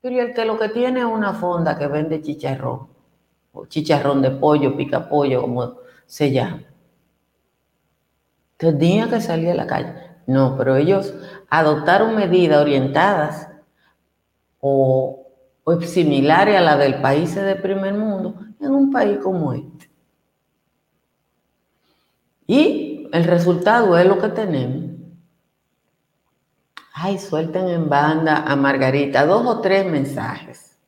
Pero 0.00 0.20
el 0.20 0.34
que 0.34 0.44
lo 0.44 0.58
que 0.58 0.70
tiene 0.70 1.00
es 1.00 1.06
una 1.06 1.34
fonda 1.34 1.78
que 1.78 1.86
vende 1.86 2.20
chicharrón, 2.20 2.88
o 3.52 3.66
chicharrón 3.66 4.22
de 4.22 4.32
pollo, 4.32 4.76
pica 4.76 5.08
pollo, 5.08 5.40
como 5.40 5.76
se 6.04 6.32
llama. 6.32 6.64
Tenía 8.56 9.08
que 9.08 9.20
salir 9.20 9.50
a 9.50 9.54
la 9.54 9.68
calle. 9.68 10.03
No, 10.26 10.56
pero 10.56 10.76
ellos 10.76 11.14
adoptaron 11.50 12.16
medidas 12.16 12.60
orientadas 12.60 13.48
o, 14.60 15.26
similares 15.82 16.56
a 16.56 16.60
la 16.60 16.76
del 16.76 17.00
país 17.00 17.34
de 17.34 17.56
primer 17.56 17.94
mundo 17.94 18.34
en 18.60 18.70
un 18.70 18.90
país 18.90 19.18
como 19.22 19.52
este. 19.52 19.90
Y 22.46 23.08
el 23.12 23.24
resultado 23.24 23.98
es 23.98 24.06
lo 24.06 24.18
que 24.18 24.28
tenemos. 24.28 24.90
Ay, 26.92 27.18
suelten 27.18 27.68
en 27.68 27.88
banda 27.88 28.44
a 28.46 28.56
Margarita 28.56 29.26
dos 29.26 29.46
o 29.46 29.60
tres 29.60 29.84
mensajes. 29.90 30.78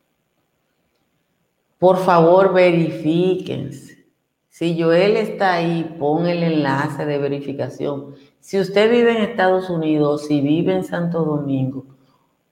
Por 1.79 1.99
favor, 1.99 2.55
verifíquense. 2.55 4.07
Si 4.49 4.81
Joel 4.81 5.18
está 5.18 5.55
ahí, 5.55 5.96
pon 5.99 6.27
el 6.27 6.42
enlace 6.42 7.05
de 7.05 7.18
verificación. 7.18 8.14
Si 8.46 8.61
usted 8.61 8.88
vive 8.88 9.11
en 9.11 9.24
Estados 9.24 9.68
Unidos, 9.70 10.28
si 10.28 10.40
vive 10.40 10.72
en 10.72 10.85
Santo 10.85 11.24
Domingo, 11.24 11.85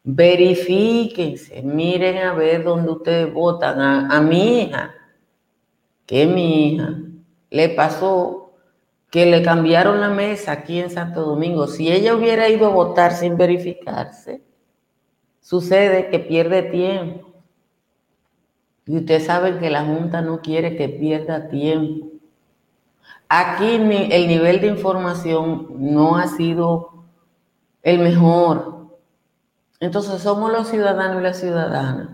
verifíquense, 0.03 1.63
miren 1.63 2.19
a 2.19 2.35
ver 2.35 2.65
dónde 2.65 2.91
ustedes 2.91 3.33
votan. 3.33 3.81
A, 3.81 4.21
mi 4.21 4.63
hija, 4.63 4.93
que 6.05 6.27
mi 6.27 6.67
hija, 6.67 6.99
le 7.49 7.69
pasó 7.69 8.55
que 9.09 9.25
le 9.25 9.45
cambiaron 9.45 10.01
la 10.01 10.09
mesa 10.09 10.51
aquí 10.51 10.81
en 10.81 10.91
Santo 10.91 11.21
Domingo. 11.23 11.69
Si 11.69 11.93
ella 11.93 12.17
hubiera 12.17 12.49
ido 12.49 12.67
a 12.67 12.71
votar 12.71 13.13
sin 13.13 13.37
verificarse, 13.37 14.43
sucede 15.41 16.11
que 16.11 16.19
pierde 16.19 16.65
tiempo. 16.65 17.31
Y 18.85 18.97
ustedes 18.97 19.27
saben 19.27 19.61
que 19.61 19.71
la 19.71 19.85
Junta 19.85 20.23
no 20.23 20.41
quiere 20.41 20.77
que 20.77 20.89
pierda 20.89 21.49
tiempo. 21.49 22.14
Aquí 23.37 23.65
el 23.67 24.29
nivel 24.29 24.61
de 24.61 24.69
información 24.69 25.67
no 25.77 26.17
ha 26.17 26.29
sido 26.29 27.05
el 27.83 27.99
mejor. 27.99 28.95
Entonces 29.81 30.23
somos 30.23 30.53
los 30.53 30.69
ciudadanos 30.69 31.21
y 31.21 31.25
las 31.25 31.41
ciudadanas 31.41 32.11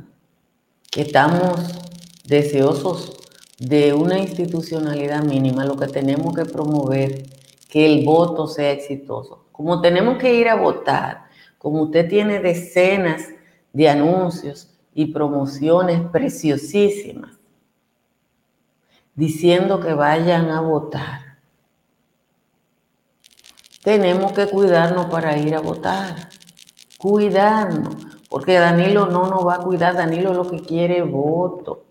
que 0.91 1.03
estamos 1.03 1.79
deseosos 2.25 3.19
de 3.59 3.93
una 3.93 4.19
institucionalidad 4.19 5.23
mínima, 5.23 5.67
lo 5.67 5.77
que 5.77 5.89
tenemos 5.89 6.35
que 6.35 6.47
promover, 6.47 7.25
que 7.69 7.85
el 7.85 8.03
voto 8.07 8.47
sea 8.47 8.71
exitoso. 8.73 9.45
Como 9.53 9.83
tenemos 9.83 10.17
que 10.17 10.35
ir 10.35 10.49
a 10.49 10.55
votar, 10.55 11.27
como 11.59 11.83
usted 11.83 12.09
tiene 12.09 12.41
decenas 12.41 13.29
de 13.75 13.91
anuncios 13.91 14.71
y 14.95 15.13
promociones 15.13 16.01
preciosísimas 16.11 17.40
diciendo 19.21 19.81
que 19.81 19.93
vayan 19.93 20.51
a 20.51 20.63
votar. 20.63 21.37
Tenemos 23.85 24.33
que 24.33 24.47
cuidarnos 24.47 25.07
para 25.07 25.37
ir 25.37 25.55
a 25.55 25.61
votar. 25.61 26.31
Cuidarnos. 26.97 27.97
Porque 28.31 28.55
Danilo 28.55 29.07
no 29.07 29.29
nos 29.29 29.47
va 29.47 29.57
a 29.57 29.59
cuidar. 29.59 29.95
Danilo 29.95 30.33
lo 30.33 30.49
que 30.49 30.61
quiere 30.61 31.01
es 31.01 31.11
voto. 31.11 31.85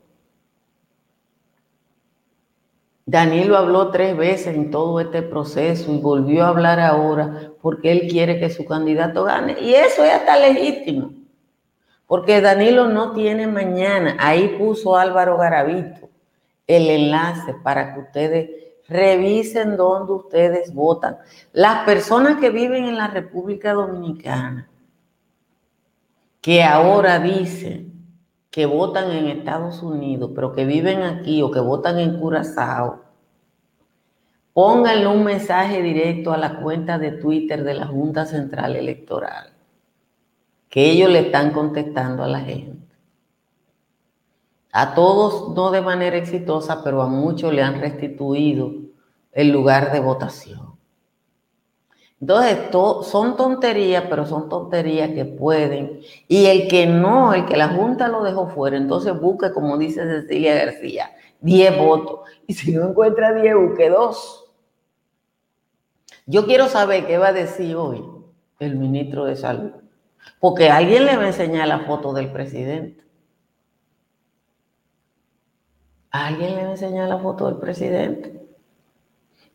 Danilo 3.06 3.58
habló 3.58 3.92
tres 3.92 4.18
veces 4.18 4.56
en 4.56 4.72
todo 4.72 5.00
este 5.00 5.22
proceso 5.22 5.92
y 5.94 6.00
volvió 6.00 6.46
a 6.46 6.50
hablar 6.50 6.80
ahora 6.80 7.52
porque 7.62 7.92
él 7.92 8.08
quiere 8.10 8.40
que 8.40 8.50
su 8.50 8.66
candidato 8.66 9.26
gane. 9.26 9.56
Y 9.62 9.76
eso 9.76 10.04
es 10.04 10.14
hasta 10.14 10.36
legítimo. 10.36 11.12
Porque 12.08 12.42
Danilo 12.42 12.88
no 12.88 13.14
tiene 13.14 13.46
mañana. 13.46 14.18
Ahí 14.20 14.56
puso 14.58 14.96
Álvaro 14.96 15.38
Garavito 15.38 16.09
el 16.70 16.88
enlace 16.90 17.56
para 17.64 17.94
que 17.94 18.00
ustedes 18.00 18.50
revisen 18.88 19.76
dónde 19.76 20.14
ustedes 20.14 20.74
votan. 20.74 21.18
Las 21.52 21.84
personas 21.84 22.38
que 22.38 22.52
viven 22.52 22.86
en 22.86 22.96
la 22.96 23.08
República 23.08 23.74
Dominicana, 23.74 24.70
que 26.42 26.64
ahora 26.64 27.20
dicen 27.20 27.90
que 28.52 28.68
votan 28.68 29.12
en 29.12 29.28
Estados 29.28 29.82
Unidos, 29.82 30.32
pero 30.36 30.54
que 30.54 30.66
viven 30.66 31.02
aquí 31.02 31.42
o 31.42 31.50
que 31.50 31.60
votan 31.60 32.00
en 32.00 32.20
Curazao, 32.20 33.02
pónganle 34.54 35.08
un 35.08 35.24
mensaje 35.24 35.82
directo 35.82 36.32
a 36.32 36.38
la 36.38 36.60
cuenta 36.60 37.00
de 37.00 37.14
Twitter 37.14 37.64
de 37.64 37.74
la 37.74 37.88
Junta 37.88 38.26
Central 38.26 38.76
Electoral, 38.76 39.54
que 40.70 40.92
ellos 40.92 41.10
le 41.10 41.20
están 41.20 41.52
contestando 41.52 42.24
a 42.24 42.28
la 42.28 42.42
gente. 42.42 42.89
A 44.72 44.94
todos 44.94 45.56
no 45.56 45.72
de 45.72 45.82
manera 45.82 46.18
exitosa, 46.18 46.84
pero 46.84 47.02
a 47.02 47.08
muchos 47.08 47.54
le 47.54 47.64
han 47.64 47.80
restituido 47.80 48.72
el 49.32 49.50
lugar 49.50 49.92
de 49.92 50.00
votación. 50.00 50.70
Entonces, 52.22 52.58
son 53.10 53.38
tonterías, 53.38 54.04
pero 54.10 54.26
son 54.26 54.50
tonterías 54.50 55.12
que 55.12 55.24
pueden. 55.24 56.02
Y 56.28 56.48
el 56.48 56.68
que 56.68 56.86
no, 56.86 57.34
el 57.34 57.46
que 57.46 57.56
la 57.56 57.70
Junta 57.70 58.10
lo 58.10 58.24
dejó 58.24 58.48
fuera, 58.48 58.76
entonces 58.76 59.20
busque, 59.20 59.52
como 59.54 59.78
dice 59.78 60.04
Cecilia 60.04 60.56
García, 60.66 61.12
10 61.40 61.78
votos. 61.78 62.20
Y 62.46 62.54
si 62.54 62.74
no 62.74 62.90
encuentra 62.90 63.34
10, 63.34 63.56
busque 63.56 63.90
2. 63.90 64.46
Yo 66.26 66.46
quiero 66.46 66.68
saber 66.68 67.08
qué 67.08 67.18
va 67.18 67.30
a 67.30 67.34
decir 67.34 67.76
hoy 67.76 68.04
el 68.60 68.76
ministro 68.76 69.24
de 69.26 69.38
Salud. 69.38 69.72
Porque 70.40 70.70
alguien 70.70 71.06
le 71.06 71.16
va 71.16 71.24
a 71.24 71.28
enseñar 71.28 71.68
la 71.70 71.80
foto 71.80 72.12
del 72.14 72.32
presidente. 72.32 73.04
Alguien 76.12 76.56
le 76.56 76.64
va 76.64 76.70
a 76.70 76.72
enseñar 76.72 77.10
la 77.10 77.20
foto 77.20 77.46
del 77.46 77.58
presidente 77.58 78.40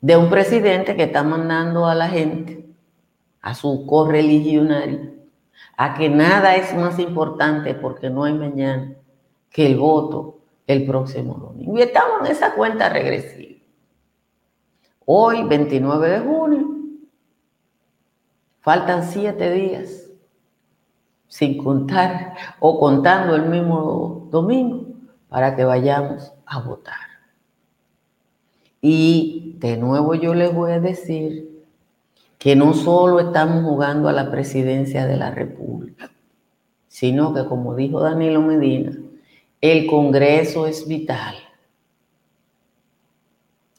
de 0.05 0.19
un 0.19 0.29
presidente 0.29 0.97
que 0.97 1.05
está 1.05 1.23
mandando 1.23 1.87
a 1.87 1.95
la 1.95 2.11
gente, 2.11 2.69
a 3.41 3.55
su 3.55 3.87
correligionario, 3.87 5.15
a 5.79 5.95
que 5.95 6.11
nada 6.11 6.57
es 6.57 6.77
más 6.77 6.99
importante 6.99 7.73
porque 7.73 8.11
no 8.11 8.25
hay 8.25 8.35
mañana 8.35 8.97
que 9.49 9.65
el 9.65 9.79
voto 9.79 10.41
el 10.67 10.85
próximo 10.85 11.37
domingo. 11.37 11.79
Y 11.79 11.81
estamos 11.81 12.21
en 12.21 12.33
esa 12.33 12.53
cuenta 12.53 12.91
regresiva. 12.91 13.63
Hoy, 15.07 15.43
29 15.45 16.11
de 16.11 16.21
junio, 16.21 16.69
faltan 18.61 19.05
siete 19.05 19.53
días, 19.53 20.11
sin 21.29 21.57
contar 21.65 22.35
o 22.61 22.79
contando 22.79 23.37
el 23.37 23.47
mismo 23.47 24.29
domingo, 24.31 24.85
para 25.31 25.57
que 25.57 25.65
vayamos 25.65 26.31
a 26.47 26.61
votar. 26.61 27.15
Y 28.81 29.57
de 29.59 29.77
nuevo 29.77 30.15
yo 30.15 30.35
les 30.35 30.55
voy 30.55 30.73
a 30.73 30.81
decir 30.81 31.65
que 32.39 32.55
no 32.55 32.75
solo 32.75 33.21
estamos 33.21 33.65
jugando 33.65 34.09
a 34.09 34.13
la 34.13 34.31
presidencia 34.31 35.07
de 35.07 35.17
la 35.17 35.31
República, 35.31 36.11
sino 36.89 37.33
que 37.33 37.47
como 37.47 37.75
dijo 37.75 38.01
Danilo 38.01 38.43
Medina, 38.43 38.93
el 39.61 39.87
Congreso 39.87 40.67
es 40.67 40.87
vital. 40.87 41.37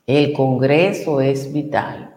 El 0.07 0.33
Congreso 0.33 1.21
es 1.21 1.53
vital. 1.53 2.15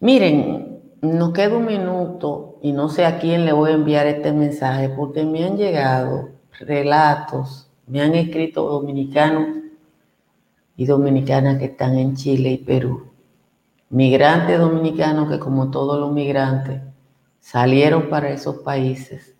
Miren, 0.00 0.82
nos 1.00 1.32
queda 1.32 1.56
un 1.56 1.66
minuto 1.66 2.58
y 2.62 2.72
no 2.72 2.88
sé 2.88 3.06
a 3.06 3.18
quién 3.18 3.44
le 3.44 3.52
voy 3.52 3.70
a 3.70 3.74
enviar 3.74 4.06
este 4.06 4.32
mensaje 4.32 4.88
porque 4.88 5.24
me 5.24 5.44
han 5.44 5.56
llegado 5.56 6.30
relatos, 6.58 7.65
me 7.86 8.02
han 8.02 8.14
escrito 8.14 8.68
dominicanos 8.68 9.58
y 10.76 10.86
dominicanas 10.86 11.58
que 11.58 11.66
están 11.66 11.96
en 11.96 12.16
Chile 12.16 12.50
y 12.50 12.58
Perú. 12.58 13.12
Migrantes 13.90 14.58
dominicanos 14.58 15.30
que 15.30 15.38
como 15.38 15.70
todos 15.70 15.98
los 16.00 16.12
migrantes 16.12 16.82
salieron 17.38 18.10
para 18.10 18.30
esos 18.30 18.56
países 18.56 19.36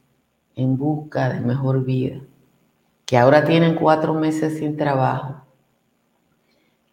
en 0.55 0.77
busca 0.79 1.29
de 1.29 1.41
mejor 1.41 1.85
vida, 1.85 2.21
que 3.05 3.19
ahora 3.19 3.45
tienen 3.45 3.75
cuatro 3.75 4.15
meses 4.15 4.59
sin 4.59 4.77
trabajo. 4.77 5.43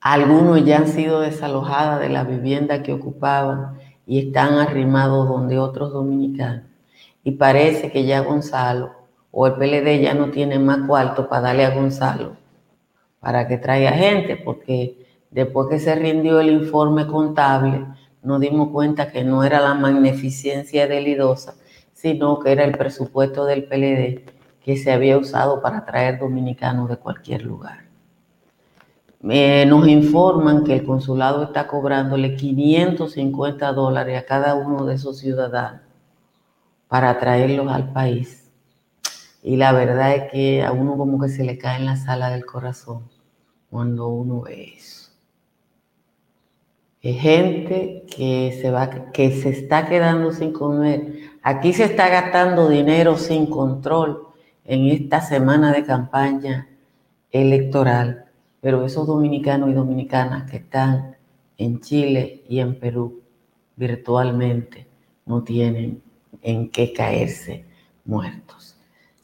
Algunos 0.01 0.65
ya 0.65 0.79
han 0.79 0.87
sido 0.87 1.21
desalojadas 1.21 1.99
de 1.99 2.09
la 2.09 2.23
vivienda 2.23 2.81
que 2.81 2.91
ocupaban 2.91 3.77
y 4.07 4.27
están 4.27 4.55
arrimados 4.55 5.29
donde 5.29 5.59
otros 5.59 5.93
dominicanos. 5.93 6.65
Y 7.23 7.31
parece 7.31 7.91
que 7.91 8.05
ya 8.05 8.19
Gonzalo 8.21 9.02
o 9.33 9.47
el 9.47 9.53
PLD 9.55 10.01
ya 10.01 10.13
no 10.13 10.29
tiene 10.29 10.59
más 10.59 10.87
cuarto 10.87 11.27
para 11.27 11.41
darle 11.41 11.65
a 11.65 11.75
Gonzalo 11.75 12.43
para 13.23 13.47
que 13.47 13.57
traiga 13.57 13.93
gente, 13.93 14.35
porque 14.35 15.07
después 15.31 15.69
que 15.69 15.79
se 15.79 15.95
rindió 15.95 16.41
el 16.41 16.49
informe 16.49 17.07
contable, 17.07 17.85
nos 18.21 18.41
dimos 18.41 18.67
cuenta 18.69 19.13
que 19.13 19.23
no 19.23 19.45
era 19.45 19.61
la 19.61 19.73
magnificencia 19.73 20.87
de 20.87 20.99
Lidosa, 20.99 21.55
sino 21.93 22.39
que 22.39 22.51
era 22.51 22.65
el 22.65 22.77
presupuesto 22.77 23.45
del 23.45 23.63
PLD 23.63 24.25
que 24.61 24.75
se 24.75 24.91
había 24.91 25.17
usado 25.17 25.61
para 25.61 25.85
traer 25.85 26.19
dominicanos 26.19 26.89
de 26.89 26.97
cualquier 26.97 27.43
lugar. 27.43 27.85
nos 29.21 29.87
informan 29.87 30.65
que 30.65 30.73
el 30.73 30.85
consulado 30.85 31.43
está 31.43 31.65
cobrándole 31.65 32.35
550 32.35 33.71
dólares 33.71 34.19
a 34.19 34.25
cada 34.25 34.55
uno 34.55 34.85
de 34.85 34.95
esos 34.95 35.17
ciudadanos 35.19 35.79
para 36.89 37.17
traerlos 37.19 37.71
al 37.71 37.93
país. 37.93 38.42
Y 39.43 39.57
la 39.57 39.73
verdad 39.73 40.15
es 40.15 40.31
que 40.31 40.63
a 40.63 40.71
uno 40.71 40.97
como 40.97 41.19
que 41.19 41.27
se 41.27 41.43
le 41.43 41.57
cae 41.57 41.77
en 41.77 41.85
la 41.85 41.97
sala 41.97 42.29
del 42.29 42.45
corazón 42.45 43.03
cuando 43.69 44.07
uno 44.07 44.41
ve 44.41 44.73
eso. 44.77 45.11
Hay 47.03 47.13
gente 47.15 48.05
que 48.15 48.57
se, 48.61 48.71
va, 48.71 49.11
que 49.11 49.31
se 49.31 49.49
está 49.49 49.89
quedando 49.89 50.31
sin 50.31 50.53
comer. 50.53 51.31
Aquí 51.41 51.73
se 51.73 51.83
está 51.83 52.07
gastando 52.07 52.69
dinero 52.69 53.17
sin 53.17 53.47
control 53.47 54.27
en 54.63 54.85
esta 54.87 55.19
semana 55.19 55.73
de 55.73 55.83
campaña 55.83 56.69
electoral, 57.29 58.25
pero 58.61 58.85
esos 58.85 59.05
dominicanos 59.05 59.69
y 59.69 59.73
dominicanas 59.73 60.49
que 60.49 60.57
están 60.57 61.17
en 61.57 61.81
Chile 61.81 62.43
y 62.47 62.59
en 62.59 62.79
Perú 62.79 63.21
virtualmente 63.75 64.87
no 65.25 65.43
tienen 65.43 66.01
en 66.41 66.69
qué 66.69 66.93
caerse 66.93 67.65
muertos. 68.05 68.72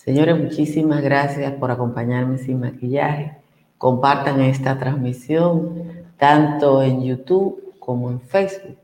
Señores, 0.09 0.39
muchísimas 0.39 1.03
gracias 1.03 1.53
por 1.53 1.69
acompañarme 1.69 2.39
sin 2.39 2.61
maquillaje. 2.61 3.37
Compartan 3.77 4.41
esta 4.41 4.75
transmisión 4.79 5.83
tanto 6.17 6.81
en 6.81 7.03
YouTube 7.03 7.75
como 7.77 8.09
en 8.09 8.19
Facebook. 8.19 8.79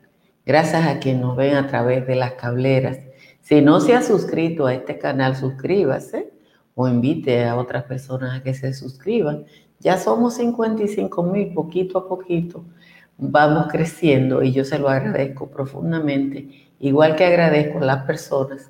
Gracias 0.45 0.85
a 0.85 0.99
quienes 0.99 1.23
nos 1.23 1.35
ven 1.35 1.55
a 1.55 1.65
través 1.65 2.05
de 2.05 2.15
las 2.15 2.33
cableras. 2.33 2.99
Si 3.41 3.59
no 3.59 3.79
se 3.79 3.95
ha 3.95 4.03
suscrito 4.03 4.67
a 4.67 4.75
este 4.75 4.99
canal, 4.99 5.35
suscríbase 5.35 6.29
o 6.75 6.87
invite 6.87 7.43
a 7.43 7.55
otras 7.55 7.85
personas 7.85 8.39
a 8.39 8.43
que 8.43 8.53
se 8.53 8.71
suscriban. 8.75 9.45
Ya 9.79 9.97
somos 9.97 10.35
55 10.35 11.23
mil, 11.23 11.55
poquito 11.55 11.97
a 11.97 12.07
poquito. 12.07 12.65
Vamos 13.17 13.65
creciendo 13.71 14.43
y 14.43 14.51
yo 14.51 14.63
se 14.63 14.77
lo 14.77 14.89
agradezco 14.89 15.47
profundamente, 15.47 16.69
igual 16.79 17.15
que 17.15 17.25
agradezco 17.25 17.79
a 17.79 17.85
las 17.85 18.03
personas 18.03 18.69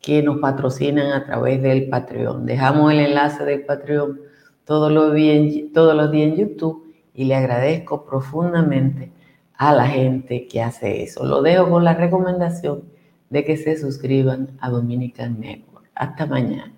que 0.00 0.22
nos 0.22 0.38
patrocinan 0.38 1.12
a 1.12 1.24
través 1.24 1.62
del 1.62 1.88
Patreon. 1.88 2.46
Dejamos 2.46 2.92
el 2.92 3.00
enlace 3.00 3.44
del 3.44 3.64
Patreon 3.64 4.20
todos 4.64 4.92
los, 4.92 5.14
días, 5.14 5.72
todos 5.72 5.94
los 5.94 6.10
días 6.10 6.32
en 6.32 6.36
YouTube 6.36 6.94
y 7.14 7.24
le 7.24 7.34
agradezco 7.34 8.04
profundamente 8.04 9.10
a 9.54 9.74
la 9.74 9.86
gente 9.86 10.46
que 10.46 10.62
hace 10.62 11.02
eso. 11.02 11.24
Lo 11.24 11.42
dejo 11.42 11.68
con 11.68 11.84
la 11.84 11.94
recomendación 11.94 12.84
de 13.30 13.44
que 13.44 13.56
se 13.56 13.76
suscriban 13.76 14.56
a 14.60 14.70
Dominican 14.70 15.40
Network. 15.40 15.90
Hasta 15.94 16.26
mañana. 16.26 16.77